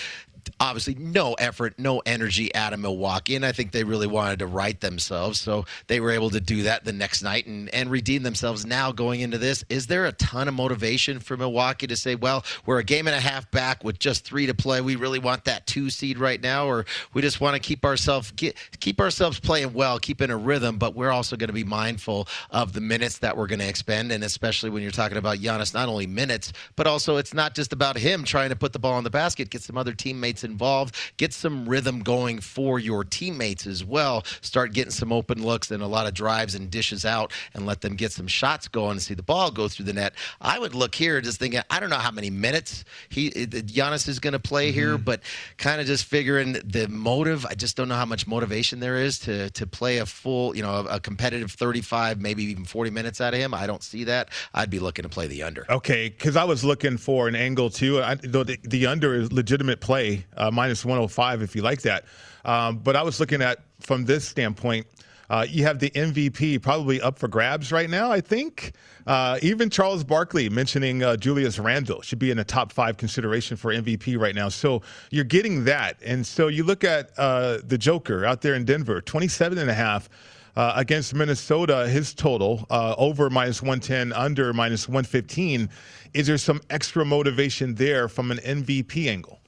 [0.60, 4.48] Obviously no effort, no energy out of Milwaukee, and I think they really wanted to
[4.48, 5.40] right themselves.
[5.40, 8.66] So they were able to do that the next night and, and redeem themselves.
[8.66, 12.44] Now going into this, is there a ton of motivation for Milwaukee to say, well,
[12.66, 14.82] we're a game and a half back with just three to play.
[14.82, 18.32] We really want that two seed right now, or we just want to keep ourselves
[18.80, 22.28] keep ourselves playing well, keep in a rhythm, but we're also going to be mindful
[22.52, 25.74] of the minutes that we're going to expend, and especially when you're talking about Giannis,
[25.74, 28.98] not only minutes, but also it's not just about him trying to put the ball
[28.98, 33.68] in the basket, get some other teammates involved, get some rhythm going for your teammates
[33.68, 34.24] as well.
[34.42, 37.82] Start getting some open looks and a lot of drives and dishes out and let
[37.82, 40.14] them get some shots going and see the ball go through the net.
[40.42, 44.20] I would look here just thinking, I don't know how many minutes he Giannis is
[44.20, 44.80] going to play mm-hmm.
[44.80, 45.22] here, but
[45.58, 47.46] kind of just figuring the motive.
[47.46, 50.62] I just don't know how much motivation there is to to play a full, you
[50.62, 53.54] know, a, a competitive 35, maybe even 40 minutes out of him.
[53.54, 54.30] I don't see that.
[54.54, 55.66] I'd be looking to play the under.
[55.70, 58.02] Okay, because I was looking for an angle too.
[58.02, 62.06] I, the, the under is legitimate play, uh, minus 105 if you like that.
[62.46, 64.88] Um, but I was looking at from this standpoint.
[65.30, 68.74] Uh, you have the MVP probably up for grabs right now, I think.
[69.06, 73.58] Uh, even Charles Barkley mentioning uh, Julius Randle should be in a top five consideration
[73.58, 74.50] for MVP right now.
[74.50, 75.98] So you're getting that.
[76.04, 79.74] And so you look at uh, the Joker out there in Denver, 27 and a
[79.74, 80.10] half.
[80.56, 85.70] Uh, against Minnesota, his total uh, over minus 110, under minus 115.
[86.16, 89.40] Is there some extra motivation there from an MVP angle?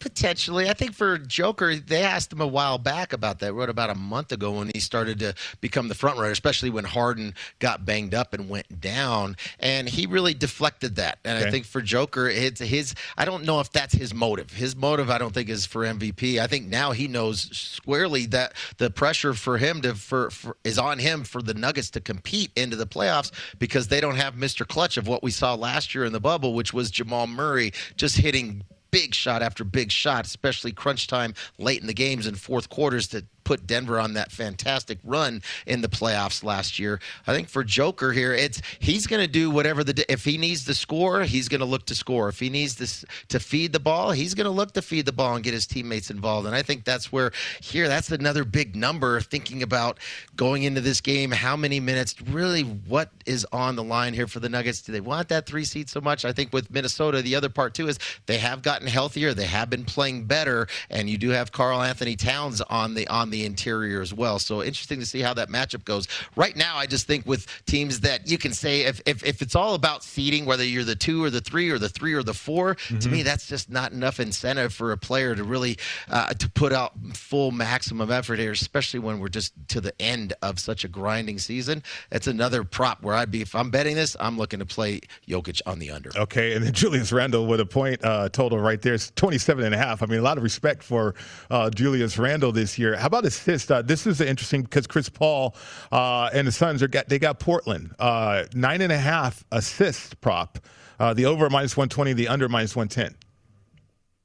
[0.00, 0.68] Potentially.
[0.68, 3.52] I think for Joker, they asked him a while back about that.
[3.52, 6.84] Wrote about a month ago when he started to become the front runner, especially when
[6.84, 9.36] Harden got banged up and went down.
[9.58, 11.18] And he really deflected that.
[11.22, 11.48] And okay.
[11.48, 14.52] I think for Joker, it's his I don't know if that's his motive.
[14.52, 16.38] His motive I don't think is for MVP.
[16.40, 20.78] I think now he knows squarely that the pressure for him to for, for is
[20.78, 24.66] on him for the Nuggets to compete into the playoffs because they don't have Mr.
[24.66, 28.16] Clutch of what we saw last year in the bubble, which was Jamal Murray just
[28.16, 32.68] hitting big shot after big shot, especially crunch time late in the games and fourth
[32.68, 37.00] quarters to put Denver on that fantastic run in the playoffs last year.
[37.26, 40.64] I think for Joker here, it's he's going to do whatever the if he needs
[40.66, 42.28] to score, he's going to look to score.
[42.28, 45.12] If he needs to to feed the ball, he's going to look to feed the
[45.12, 46.46] ball and get his teammates involved.
[46.46, 49.98] And I think that's where here that's another big number thinking about
[50.36, 54.40] going into this game, how many minutes, really what is on the line here for
[54.40, 54.82] the Nuggets?
[54.82, 56.24] Do they want that three seed so much?
[56.24, 59.70] I think with Minnesota, the other part too is they have gotten healthier, they have
[59.70, 64.12] been playing better, and you do have Karl-Anthony Towns on the on the interior as
[64.12, 64.38] well.
[64.38, 66.08] So interesting to see how that matchup goes.
[66.36, 69.56] Right now, I just think with teams that you can say if if, if it's
[69.56, 72.34] all about seeding, whether you're the two or the three or the three or the
[72.34, 72.98] 4 mm-hmm.
[72.98, 73.24] to me mm-hmm.
[73.24, 75.76] that's just not enough incentive for a player to really
[76.08, 80.32] uh, to put out full maximum effort here, especially when we're just to the end
[80.42, 81.82] of such a grinding season.
[82.10, 85.60] It's another prop where I'd be if I'm betting this, I'm looking to play Jokic
[85.66, 86.10] on the under.
[86.16, 88.94] Okay, and then Julius Randle with a point uh, total right there.
[88.94, 90.02] It's 27 and a half.
[90.02, 91.14] I mean, a lot of respect for
[91.50, 92.96] uh, Julius Randle this year.
[92.96, 93.70] How about assist.
[93.70, 95.54] Uh, this is interesting because Chris Paul
[95.92, 100.20] uh, and the Suns are got they got Portland uh, nine and a half assist
[100.20, 100.58] prop.
[100.98, 103.14] Uh, the over minus one twenty, the under minus one ten.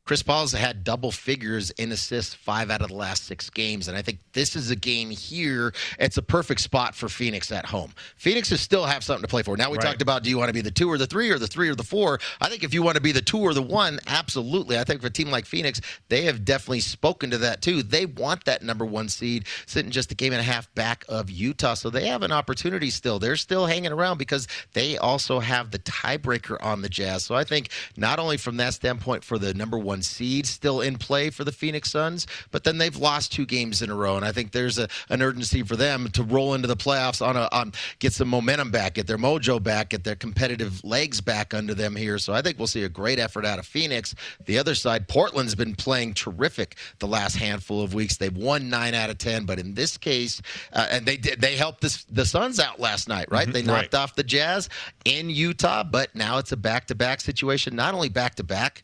[0.06, 3.88] Chris Paul's had double figures in assists five out of the last six games.
[3.88, 5.74] And I think this is a game here.
[5.98, 7.92] It's a perfect spot for Phoenix at home.
[8.16, 9.58] Phoenix is still have something to play for.
[9.58, 9.88] Now, we right.
[9.88, 11.70] talked about do you want to be the two or the three or the three
[11.70, 12.20] or the four?
[12.40, 14.78] I think if you want to be the two or the one, absolutely.
[14.78, 17.82] I think for a team like Phoenix, they have definitely spoken to that too.
[17.82, 21.32] They want that number one seed sitting just a game and a half back of
[21.32, 21.74] Utah.
[21.74, 23.18] So they have an opportunity still.
[23.18, 27.26] They're still hanging around because they also have the tiebreaker on the Jazz.
[27.26, 30.82] So I think not only from that standpoint for the number one one seed still
[30.82, 34.18] in play for the Phoenix Suns, but then they've lost two games in a row,
[34.18, 37.38] and I think there's a, an urgency for them to roll into the playoffs on
[37.38, 41.54] a on get some momentum back, get their mojo back, get their competitive legs back
[41.54, 42.18] under them here.
[42.20, 44.14] So I think we'll see a great effort out of Phoenix.
[44.46, 48.18] The other side, Portland's been playing terrific the last handful of weeks.
[48.18, 50.42] They've won nine out of ten, but in this case,
[50.74, 53.44] uh, and they did they helped this, the Suns out last night, right?
[53.44, 54.02] Mm-hmm, they knocked right.
[54.02, 54.68] off the Jazz
[55.06, 57.76] in Utah, but now it's a back-to-back situation.
[57.76, 58.84] Not only back-to-back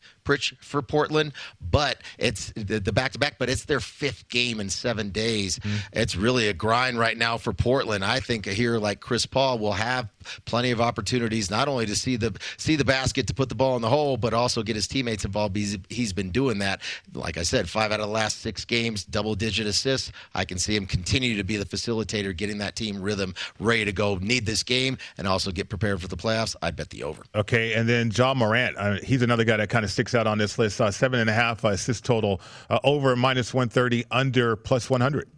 [0.60, 5.10] for Portland, but it's the back to back, but it's their fifth game in seven
[5.10, 5.58] days.
[5.58, 5.78] Mm.
[5.92, 8.04] It's really a grind right now for Portland.
[8.04, 10.08] I think here like Chris Paul will have
[10.44, 13.76] plenty of opportunities not only to see the see the basket to put the ball
[13.76, 15.56] in the hole, but also get his teammates involved.
[15.56, 16.80] He's, he's been doing that.
[17.14, 20.12] Like I said, five out of the last six games, double digit assists.
[20.34, 23.92] I can see him continue to be the facilitator, getting that team rhythm ready to
[23.92, 24.16] go.
[24.16, 26.56] Need this game and also get prepared for the playoffs.
[26.62, 27.22] I'd bet the over.
[27.34, 30.38] Okay, and then Ja Morant, uh, he's another guy that kind of sticks out on
[30.38, 30.80] this list.
[30.80, 34.88] Uh, seven and a half uh, assist total, uh, over minus one thirty, under plus
[34.90, 35.28] one hundred.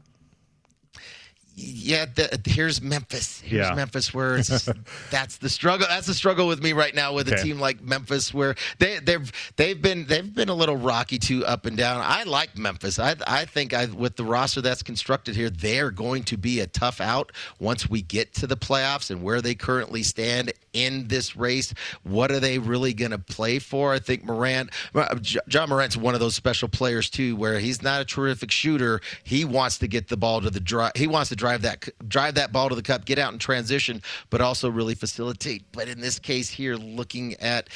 [1.56, 3.40] Yeah, the, here's Memphis.
[3.40, 3.74] Here's Yeah.
[3.74, 4.68] Memphis, where it's,
[5.10, 5.86] that's the struggle.
[5.88, 9.30] That's the struggle with me right now with a team like Memphis, where they they've
[9.56, 12.00] they've been they've been a little rocky too, up and down.
[12.04, 12.98] I like Memphis.
[12.98, 16.66] I I think I with the roster that's constructed here, they're going to be a
[16.66, 21.36] tough out once we get to the playoffs and where they currently stand in this
[21.36, 21.72] race.
[22.02, 23.92] What are they really going to play for?
[23.92, 28.00] I think Morant, uh, John Morant's one of those special players too, where he's not
[28.00, 29.00] a terrific shooter.
[29.22, 30.92] He wants to get the ball to the drive.
[30.96, 34.00] He wants to drive that drive that ball to the cup, get out in transition,
[34.30, 35.62] but also really facilitate.
[35.72, 37.68] But in this case here, looking at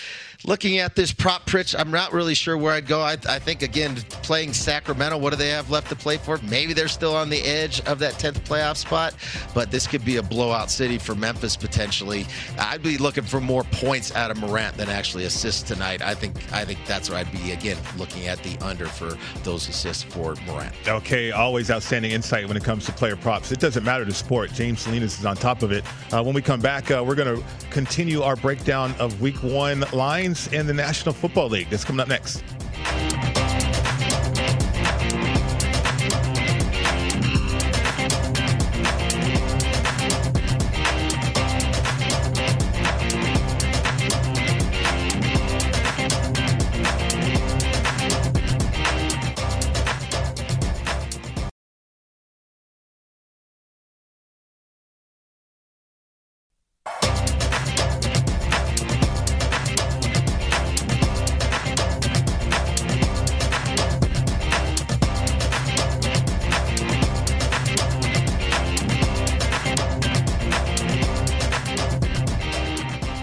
[0.46, 3.02] looking at this prop pitch, I'm not really sure where I'd go.
[3.02, 6.38] I, I think again, playing Sacramento, what do they have left to play for?
[6.48, 9.14] Maybe they're still on the edge of that 10th playoff spot,
[9.52, 12.26] but this could be a blowout city for Memphis potentially.
[12.58, 16.00] I'd be looking for more points out of Morant than actually assists tonight.
[16.00, 19.68] I think I think that's where I'd be again looking at the under for those
[19.68, 20.74] assists for Morant.
[20.88, 23.52] Okay, always outstanding insight when it comes to player props.
[23.58, 24.52] It doesn't matter the sport.
[24.52, 25.84] James Salinas is on top of it.
[26.12, 29.80] Uh, when we come back, uh, we're going to continue our breakdown of Week One
[29.92, 31.68] lines in the National Football League.
[31.68, 32.44] That's coming up next.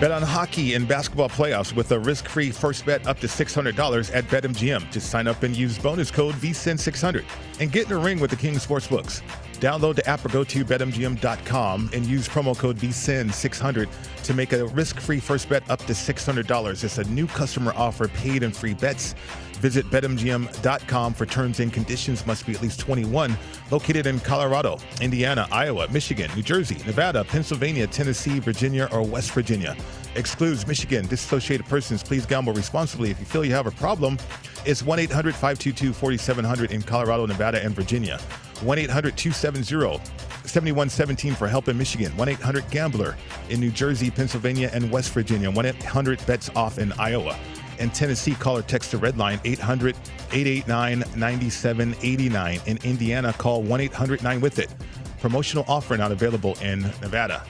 [0.06, 4.24] Bet on hockey and basketball playoffs with a risk-free first bet up to $600 at
[4.26, 4.91] BetMGM.
[4.91, 7.26] Just sign up and use bonus code VSIN600
[7.60, 9.24] and get in the ring with the King Sportsbooks.
[9.65, 13.88] Download the app or go to betmgm.com and use promo code VSIN600
[14.21, 16.84] to make a risk-free first bet up to $600.
[16.84, 19.15] It's a new customer offer, paid and free bets.
[19.54, 22.28] Visit betmgm.com for terms and conditions.
[22.28, 23.36] Must be at least 21.
[23.71, 29.75] Located in Colorado, Indiana, Iowa, Michigan, New Jersey, Nevada, Pennsylvania, Tennessee, Virginia, or West Virginia.
[30.13, 31.08] Excludes Michigan.
[31.08, 32.04] Disassociated persons.
[32.04, 33.10] Please gamble responsibly.
[33.10, 34.19] If you feel you have a problem,
[34.63, 38.19] it's 1 800 522 4700 in Colorado, Nevada, and Virginia.
[38.62, 40.00] 1 800 270
[40.46, 42.15] 7117 for help in Michigan.
[42.15, 43.18] 1 800 Gambler
[43.50, 45.52] in New Jersey, Pennsylvania, and West Virginia.
[45.52, 47.38] 1 800 Bets Off in Iowa.
[47.80, 49.96] And Tennessee, call or text the red line 800
[50.32, 52.62] 889 9789.
[52.65, 54.74] In Indiana, call 1 800 9 with it.
[55.20, 57.44] Promotional offer not available in Nevada.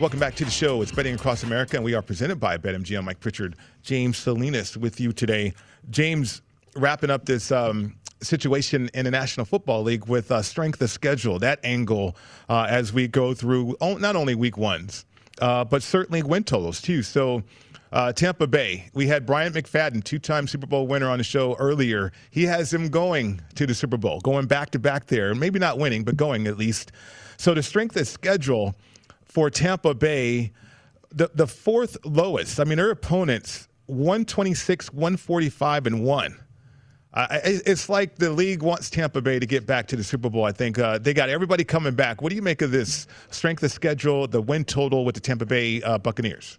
[0.00, 0.80] Welcome back to the show.
[0.80, 3.02] It's Betting Across America, and we are presented by BetMGM.
[3.02, 5.52] Mike Pritchard, James Salinas with you today.
[5.90, 6.40] James,
[6.76, 11.38] wrapping up this um, situation in the National Football League with uh, strength of schedule,
[11.38, 12.16] that angle
[12.48, 15.04] uh, as we go through oh, not only week ones,
[15.40, 17.02] uh, but certainly win totals too.
[17.02, 17.42] So,
[17.90, 21.56] uh, Tampa Bay, we had Bryant McFadden, two time Super Bowl winner, on the show
[21.58, 22.12] earlier.
[22.30, 25.78] He has them going to the Super Bowl, going back to back there, maybe not
[25.78, 26.92] winning, but going at least.
[27.38, 28.74] So, the strength of schedule
[29.24, 30.52] for Tampa Bay,
[31.10, 32.60] the, the fourth lowest.
[32.60, 36.36] I mean, their opponents 126, 145, and one.
[37.14, 40.44] Uh, it's like the league wants Tampa Bay to get back to the Super Bowl.
[40.44, 42.20] I think uh, they got everybody coming back.
[42.20, 45.46] What do you make of this strength of schedule, the win total with the Tampa
[45.46, 46.58] Bay uh, Buccaneers?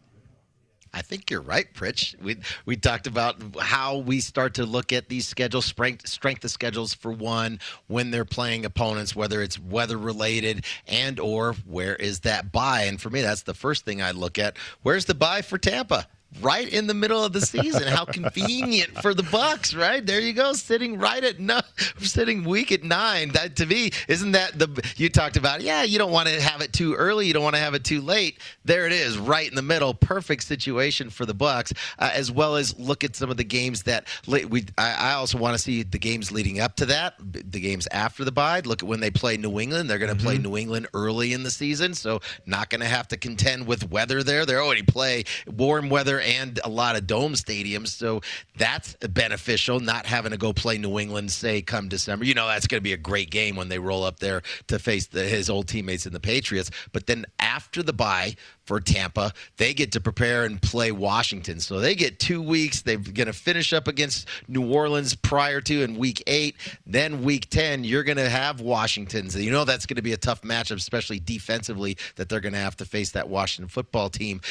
[0.91, 2.19] I think you're right, Pritch.
[2.19, 6.49] We we talked about how we start to look at these schedules, strength strength of
[6.51, 12.21] schedules for one, when they're playing opponents, whether it's weather related and or where is
[12.21, 12.83] that bye.
[12.83, 14.57] And for me, that's the first thing I look at.
[14.81, 16.07] Where's the bye for Tampa?
[16.41, 17.83] Right in the middle of the season.
[17.87, 20.05] How convenient for the Bucs, right?
[20.05, 21.59] There you go, sitting right at no,
[21.99, 23.29] sitting week at nine.
[23.29, 25.61] That to me, isn't that the you talked about?
[25.61, 27.83] Yeah, you don't want to have it too early, you don't want to have it
[27.83, 28.39] too late.
[28.63, 29.93] There it is, right in the middle.
[29.93, 33.83] Perfect situation for the Bucs, uh, as well as look at some of the games
[33.83, 34.65] that we.
[34.77, 38.23] I, I also want to see the games leading up to that, the games after
[38.23, 38.61] the bye.
[38.63, 39.89] Look at when they play New England.
[39.89, 43.07] They're going to play New England early in the season, so not going to have
[43.09, 44.45] to contend with weather there.
[44.45, 48.21] They already play warm weather and a lot of dome stadiums, so
[48.57, 49.79] that's beneficial.
[49.79, 52.25] Not having to go play New England, say come December.
[52.25, 54.79] You know that's going to be a great game when they roll up there to
[54.79, 56.71] face the, his old teammates in the Patriots.
[56.91, 61.59] But then after the bye for Tampa, they get to prepare and play Washington.
[61.59, 62.81] So they get two weeks.
[62.83, 66.55] They're going to finish up against New Orleans prior to in week eight.
[66.85, 69.29] Then week 10, you're going to have Washington.
[69.29, 72.53] So you know that's going to be a tough matchup, especially defensively, that they're going
[72.53, 74.41] to have to face that Washington football team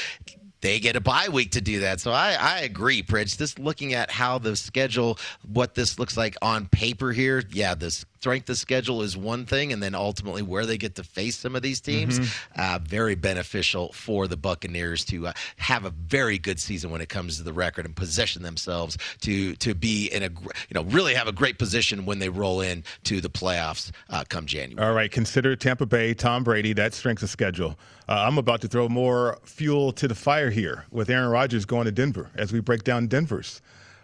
[0.60, 2.00] they get a bye week to do that.
[2.00, 3.38] So I, I agree, Pritch.
[3.38, 5.18] Just looking at how the schedule,
[5.50, 9.72] what this looks like on paper here, yeah, this strength of schedule is one thing,
[9.72, 12.60] and then ultimately where they get to face some of these teams, mm-hmm.
[12.60, 17.08] uh, very beneficial for the Buccaneers to uh, have a very good season when it
[17.08, 21.14] comes to the record and position themselves to to be in a you know really
[21.14, 24.86] have a great position when they roll in to the playoffs uh, come January.
[24.86, 27.78] All right, consider Tampa Bay, Tom Brady, that strength of schedule.
[28.08, 31.84] Uh, I'm about to throw more fuel to the fire here with Aaron Rodgers going
[31.84, 33.60] to Denver as we break down Denver's.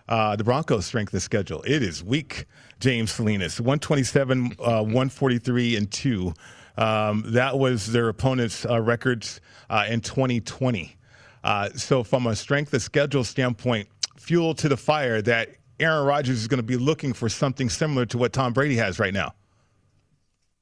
[0.06, 1.62] Uh, the Broncos' strength of schedule.
[1.62, 2.44] It is weak,
[2.84, 3.58] James Salinas.
[3.62, 6.34] 127, uh, 143, and 2.
[6.76, 10.94] Um, that was their opponent's uh, records uh, in 2020.
[11.42, 15.48] Uh, so, from a strength of schedule standpoint, fuel to the fire that
[15.80, 18.98] Aaron Rodgers is going to be looking for something similar to what Tom Brady has
[18.98, 19.32] right now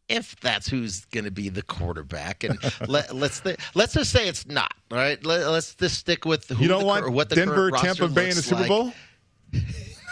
[0.08, 2.44] if that's who's going to be the quarterback.
[2.44, 2.58] And
[2.88, 4.74] let, let's, th- let's just say it's not.
[4.90, 7.70] All right, let, us just stick with who you don't the, want what the Denver,
[7.70, 8.94] Tampa Bay in the Super like.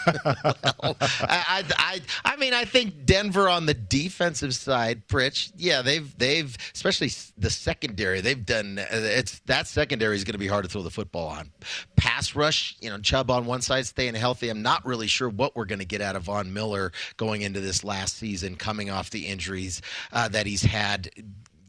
[0.07, 6.55] I, I, I mean, I think Denver on the defensive side, Pritch, yeah, they've, they've,
[6.73, 8.79] especially the secondary, they've done.
[8.79, 11.51] It's that secondary is going to be hard to throw the football on.
[11.95, 14.49] Pass rush, you know, Chubb on one side staying healthy.
[14.49, 17.59] I'm not really sure what we're going to get out of Von Miller going into
[17.59, 19.81] this last season, coming off the injuries
[20.11, 21.09] uh, that he's had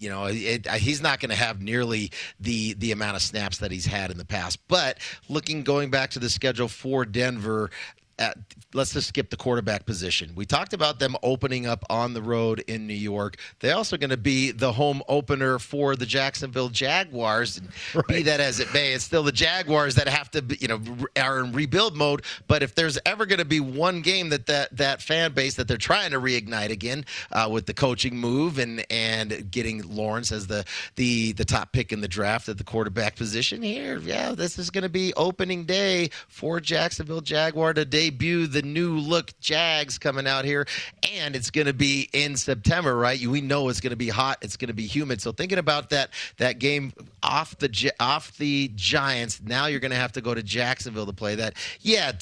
[0.03, 2.11] you know, it, he's not going to have nearly
[2.41, 4.59] the the amount of snaps that he's had in the past.
[4.67, 7.71] But looking going back to the schedule for Denver,
[8.19, 8.37] at,
[8.75, 10.33] let's just skip the quarterback position.
[10.35, 13.37] We talked about them opening up on the road in New York.
[13.61, 17.61] They're also going to be the home opener for the Jacksonville Jaguars.
[17.95, 18.07] Right.
[18.09, 20.81] Be that as it may, it's still the Jaguars that have to, be, you know,
[21.17, 22.23] are in rebuild mode.
[22.47, 25.69] But if there's ever going to be one game that that that fan base that
[25.69, 30.47] they're trying to reignite again uh, with the coaching move and and getting Lawrence as
[30.47, 30.65] the
[30.97, 34.71] the the top pick in the draft at the quarterback position here, yeah, this is
[34.71, 40.27] going to be opening day for Jacksonville Jaguar to debut the new look Jags coming
[40.27, 40.67] out here,
[41.13, 43.25] and it's going to be in September, right?
[43.25, 45.21] We know it's going to be hot, it's going to be humid.
[45.21, 46.93] So thinking about that that game
[47.23, 51.13] off the off the Giants, now you're going to have to go to Jacksonville to
[51.13, 51.55] play that.
[51.81, 52.13] Yeah,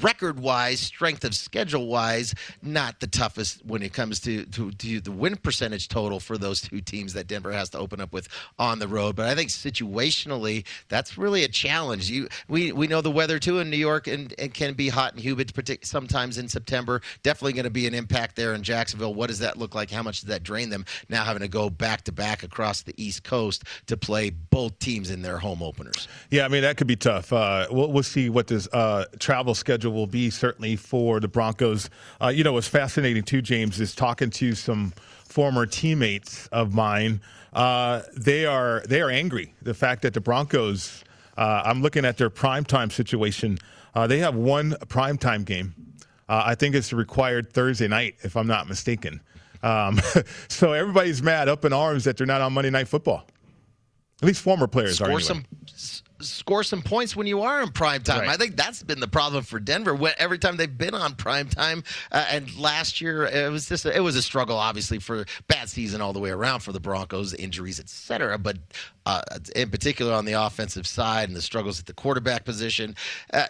[0.00, 5.00] record wise, strength of schedule wise, not the toughest when it comes to, to, to,
[5.00, 8.28] the win percentage total for those two teams that Denver has to open up with
[8.58, 9.16] on the road.
[9.16, 12.10] But I think situationally, that's really a challenge.
[12.10, 15.12] You we, we know the weather too in New York and, and can be hot
[15.12, 17.00] and humid sometimes in September.
[17.22, 19.14] Definitely going to be an impact there in Jacksonville.
[19.14, 19.90] What does that look like?
[19.90, 22.94] How much does that drain them now having to go back to back across the
[22.96, 26.08] East Coast to play both teams in their home openers?
[26.30, 27.32] Yeah, I mean that could be tough.
[27.32, 31.28] Uh, we'll, we'll see what this uh, travel schedule schedule will be certainly for the
[31.28, 31.88] Broncos.
[32.20, 34.92] Uh, you know, what's fascinating too, James, is talking to some
[35.24, 37.22] former teammates of mine.
[37.54, 39.54] Uh, they are they are angry.
[39.62, 41.02] The fact that the Broncos,
[41.38, 43.56] uh, I'm looking at their primetime situation.
[43.94, 45.74] Uh, they have one primetime game.
[46.28, 49.22] Uh, I think it's required Thursday night, if I'm not mistaken.
[49.62, 49.98] Um,
[50.48, 53.26] so everybody's mad, up in arms that they're not on Monday Night Football.
[54.20, 55.10] At least former players Score are.
[55.12, 55.22] Anyway.
[55.22, 55.44] some
[56.20, 58.20] score some points when you are in prime time.
[58.20, 58.28] Right.
[58.30, 59.98] I think that's been the problem for Denver.
[60.18, 63.96] Every time they've been on prime time, uh, and last year it was just a,
[63.96, 67.34] it was a struggle, obviously for bad season all the way around for the Broncos,
[67.34, 68.38] injuries, etc.
[68.38, 68.58] But
[69.06, 69.22] uh,
[69.54, 72.96] in particular on the offensive side and the struggles at the quarterback position.
[73.32, 73.46] Uh,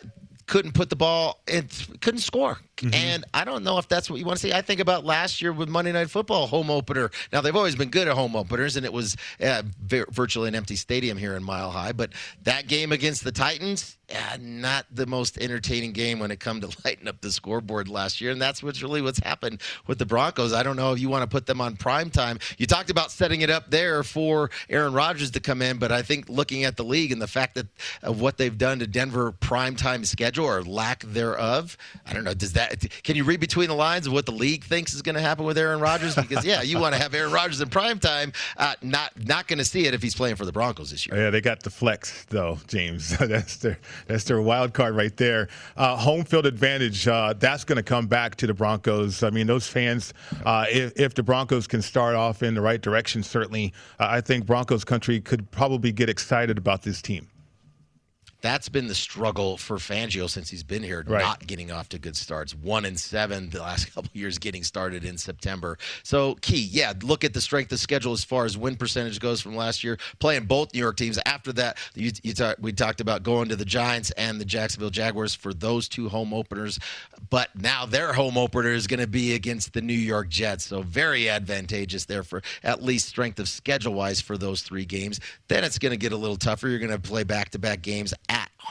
[0.46, 2.58] couldn't put the ball and couldn't score.
[2.80, 2.94] Mm-hmm.
[2.94, 4.52] And I don't know if that's what you want to see.
[4.52, 7.10] I think about last year with Monday Night Football home opener.
[7.32, 10.76] Now they've always been good at home openers, and it was uh, virtually an empty
[10.76, 11.92] stadium here in Mile High.
[11.92, 12.12] But
[12.44, 16.68] that game against the Titans, yeah, not the most entertaining game when it come to
[16.84, 20.52] lighting up the scoreboard last year, and that's what's really what's happened with the Broncos.
[20.52, 22.38] I don't know if you want to put them on prime time.
[22.56, 26.02] You talked about setting it up there for Aaron Rodgers to come in, but I
[26.02, 27.66] think looking at the league and the fact that
[28.02, 31.76] of what they've done to Denver prime time schedule or lack thereof,
[32.06, 32.34] I don't know.
[32.34, 32.69] Does that
[33.02, 35.44] can you read between the lines of what the league thinks is going to happen
[35.44, 36.14] with Aaron Rodgers?
[36.14, 38.32] Because yeah, you want to have Aaron Rodgers in prime time.
[38.56, 41.16] Uh, not not going to see it if he's playing for the Broncos this year.
[41.16, 43.16] Yeah, they got the flex though, James.
[43.18, 45.48] that's their that's their wild card right there.
[45.76, 49.22] Uh, home field advantage, uh, that's going to come back to the Broncos.
[49.22, 50.14] I mean, those fans,
[50.44, 54.20] uh, if, if, the Broncos can start off in the right direction, certainly, uh, I
[54.20, 57.28] think Broncos country could probably get excited about this team
[58.40, 61.22] that's been the struggle for Fangio since he's been here, right.
[61.22, 62.54] not getting off to good starts.
[62.54, 65.78] One and seven the last couple years, getting started in September.
[66.02, 66.92] So key, yeah.
[67.02, 69.98] Look at the strength of schedule as far as win percentage goes from last year,
[70.18, 71.18] playing both New York teams.
[71.26, 74.90] After that, you, you talk, we talked about going to the Giants and the Jacksonville
[74.90, 76.78] Jaguars for those two home openers.
[77.28, 80.66] But now their home opener is going to be against the New York Jets.
[80.66, 85.20] So very advantageous there for at least strength of schedule wise for those three games.
[85.48, 86.68] Then it's going to get a little tougher.
[86.68, 88.14] You're going to play back to back games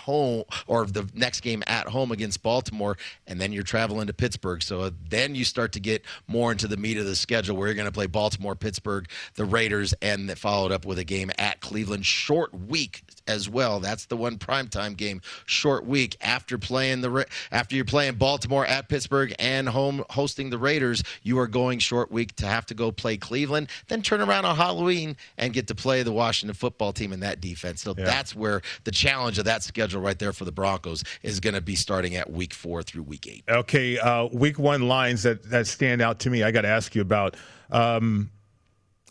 [0.09, 2.97] home or the next game at home against Baltimore,
[3.27, 4.63] and then you're traveling to Pittsburgh.
[4.63, 7.67] So uh, then you start to get more into the meat of the schedule where
[7.67, 11.29] you're going to play Baltimore, Pittsburgh, the Raiders, and that followed up with a game
[11.37, 12.05] at Cleveland.
[12.05, 13.79] Short week as well.
[13.79, 15.21] That's the one primetime game.
[15.45, 20.57] Short week after playing the after you're playing Baltimore at Pittsburgh and home hosting the
[20.57, 24.45] Raiders, you are going short week to have to go play Cleveland, then turn around
[24.45, 27.81] on Halloween and get to play the Washington football team in that defense.
[27.81, 28.05] So yeah.
[28.05, 31.61] that's where the challenge of that schedule right there for the Broncos is going to
[31.61, 33.43] be starting at week four through week eight.
[33.49, 36.43] Okay, uh, week one lines that that stand out to me.
[36.43, 37.35] I got to ask you about.
[37.71, 38.31] Um,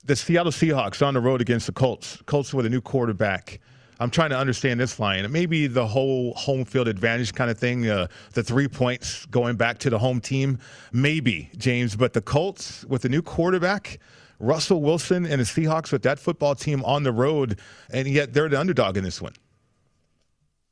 [0.04, 2.22] the Seattle Seahawks on the road against the Colts.
[2.24, 3.60] Colts with a new quarterback.
[4.00, 5.30] I'm trying to understand this line.
[5.30, 9.78] Maybe the whole home field advantage kind of thing, uh, the three points going back
[9.80, 10.58] to the home team.
[10.92, 11.96] Maybe, James.
[11.96, 13.98] But the Colts with the new quarterback,
[14.38, 17.58] Russell Wilson and the Seahawks with that football team on the road,
[17.90, 19.34] and yet they're the underdog in this one.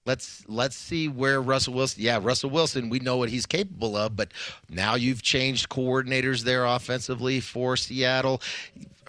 [0.07, 2.03] Let's let's see where Russell Wilson.
[2.03, 2.89] Yeah, Russell Wilson.
[2.89, 4.33] We know what he's capable of, but
[4.71, 8.41] now you've changed coordinators there offensively for Seattle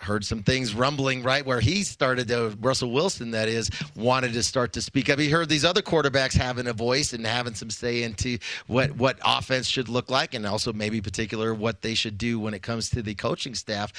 [0.01, 4.43] heard some things rumbling right where he started to Russell Wilson that is wanted to
[4.43, 5.19] start to speak up.
[5.19, 8.37] He heard these other quarterbacks having a voice and having some say into
[8.67, 12.53] what what offense should look like and also maybe particular what they should do when
[12.53, 13.91] it comes to the coaching staff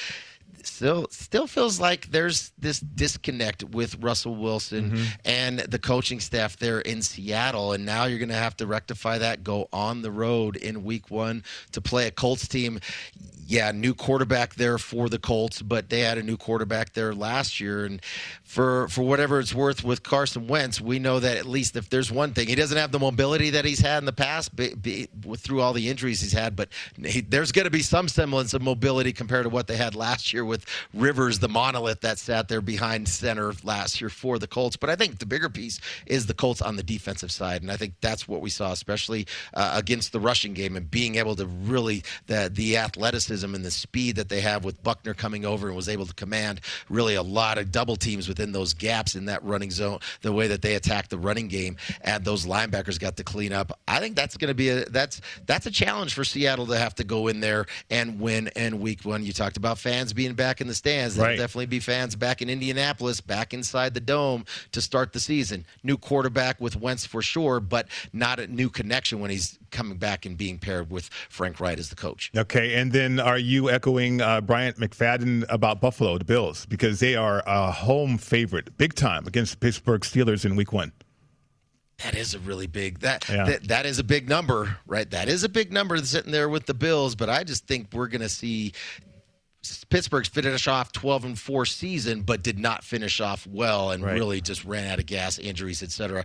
[0.63, 5.05] still still feels like there's this disconnect with Russell Wilson mm-hmm.
[5.25, 9.19] and the coaching staff there in Seattle and now you're going to have to rectify
[9.19, 11.43] that go on the road in week 1
[11.73, 12.81] to play a Colts team
[13.49, 17.61] yeah, new quarterback there for the Colts, but they had a new quarterback there last
[17.61, 17.87] year.
[17.87, 18.05] And
[18.45, 22.13] for for whatever it's worth with Carson Wentz, we know that at least if there's
[22.13, 25.09] one thing, he doesn't have the mobility that he's had in the past be, be,
[25.39, 26.69] through all the injuries he's had, but
[27.03, 30.35] he, there's going to be some semblance of mobility compared to what they had last
[30.35, 30.65] year with
[30.95, 34.77] Rivers, the monolith that sat there behind center last year for the Colts.
[34.77, 37.77] But I think the bigger piece is the Colts on the defensive side, and I
[37.77, 41.47] think that's what we saw, especially uh, against the rushing game and being able to
[41.47, 45.77] really the the athleticism and the speed that they have with Buckner coming over and
[45.77, 49.43] was able to command really a lot of double teams within those gaps in that
[49.45, 49.99] running zone.
[50.23, 53.79] The way that they attacked the running game and those linebackers got to clean up.
[53.87, 56.95] I think that's going to be a that's that's a challenge for Seattle to have
[56.97, 59.25] to go in there and win in week one.
[59.25, 61.17] You talked about fans being back in the stands.
[61.17, 61.39] There'll right.
[61.39, 65.67] definitely be fans back in Indianapolis, back inside the dome to start the season.
[65.83, 70.27] New quarterback with Wentz for sure, but not a new connection when he's coming back
[70.27, 72.31] and being paired with Frank Reich as the coach.
[72.37, 77.17] Okay, and then are you echoing uh, Bryant McFadden about Buffalo, the Bills, because they
[77.17, 80.93] are a home favorite, big time against the Pittsburgh Steelers in Week One?
[82.05, 83.45] That is a really big that, yeah.
[83.45, 85.11] that that is a big number, right?
[85.11, 88.07] That is a big number sitting there with the Bills, but I just think we're
[88.07, 88.73] going to see
[89.91, 94.15] Pittsburgh's finish off 12 and 4 season, but did not finish off well and right.
[94.15, 96.25] really just ran out of gas, injuries, etc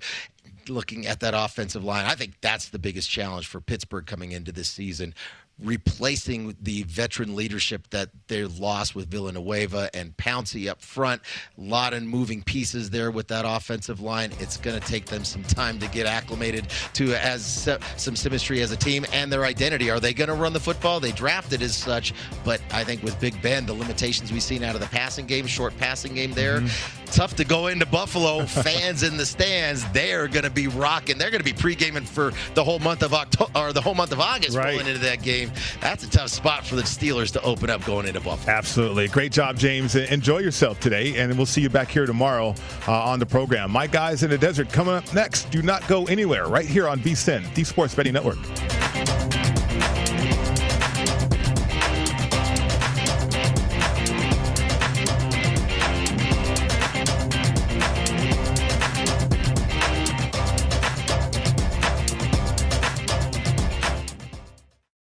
[0.70, 4.52] looking at that offensive line, I think that's the biggest challenge for Pittsburgh coming into
[4.52, 5.14] this season
[5.62, 11.22] replacing the veteran leadership that they lost with Villanueva and Pouncey up front.
[11.58, 14.32] A lot of moving pieces there with that offensive line.
[14.40, 18.72] It's going to take them some time to get acclimated to as some symmetry as
[18.72, 19.90] a team and their identity.
[19.90, 21.00] Are they going to run the football?
[21.00, 24.76] They drafted as such, but I think with Big Ben, the limitations we've seen out
[24.76, 27.06] of the passing game, short passing game there, mm-hmm.
[27.12, 28.46] tough to go into Buffalo.
[28.46, 31.18] Fans in the stands, they're going to be rocking.
[31.18, 34.12] They're going to be pre-gaming for the whole month of October or the whole month
[34.12, 34.70] of August right.
[34.70, 38.08] rolling into that game that's a tough spot for the Steelers to open up going
[38.08, 38.56] into Buffalo.
[38.56, 39.08] Absolutely.
[39.08, 39.96] Great job, James.
[39.96, 42.56] Enjoy yourself today, and we'll see you back here tomorrow
[42.88, 43.72] uh, on the program.
[43.72, 45.50] My guys in the desert coming up next.
[45.52, 46.48] Do not go anywhere.
[46.48, 48.38] Right here on VSIN, the Sports Betting Network.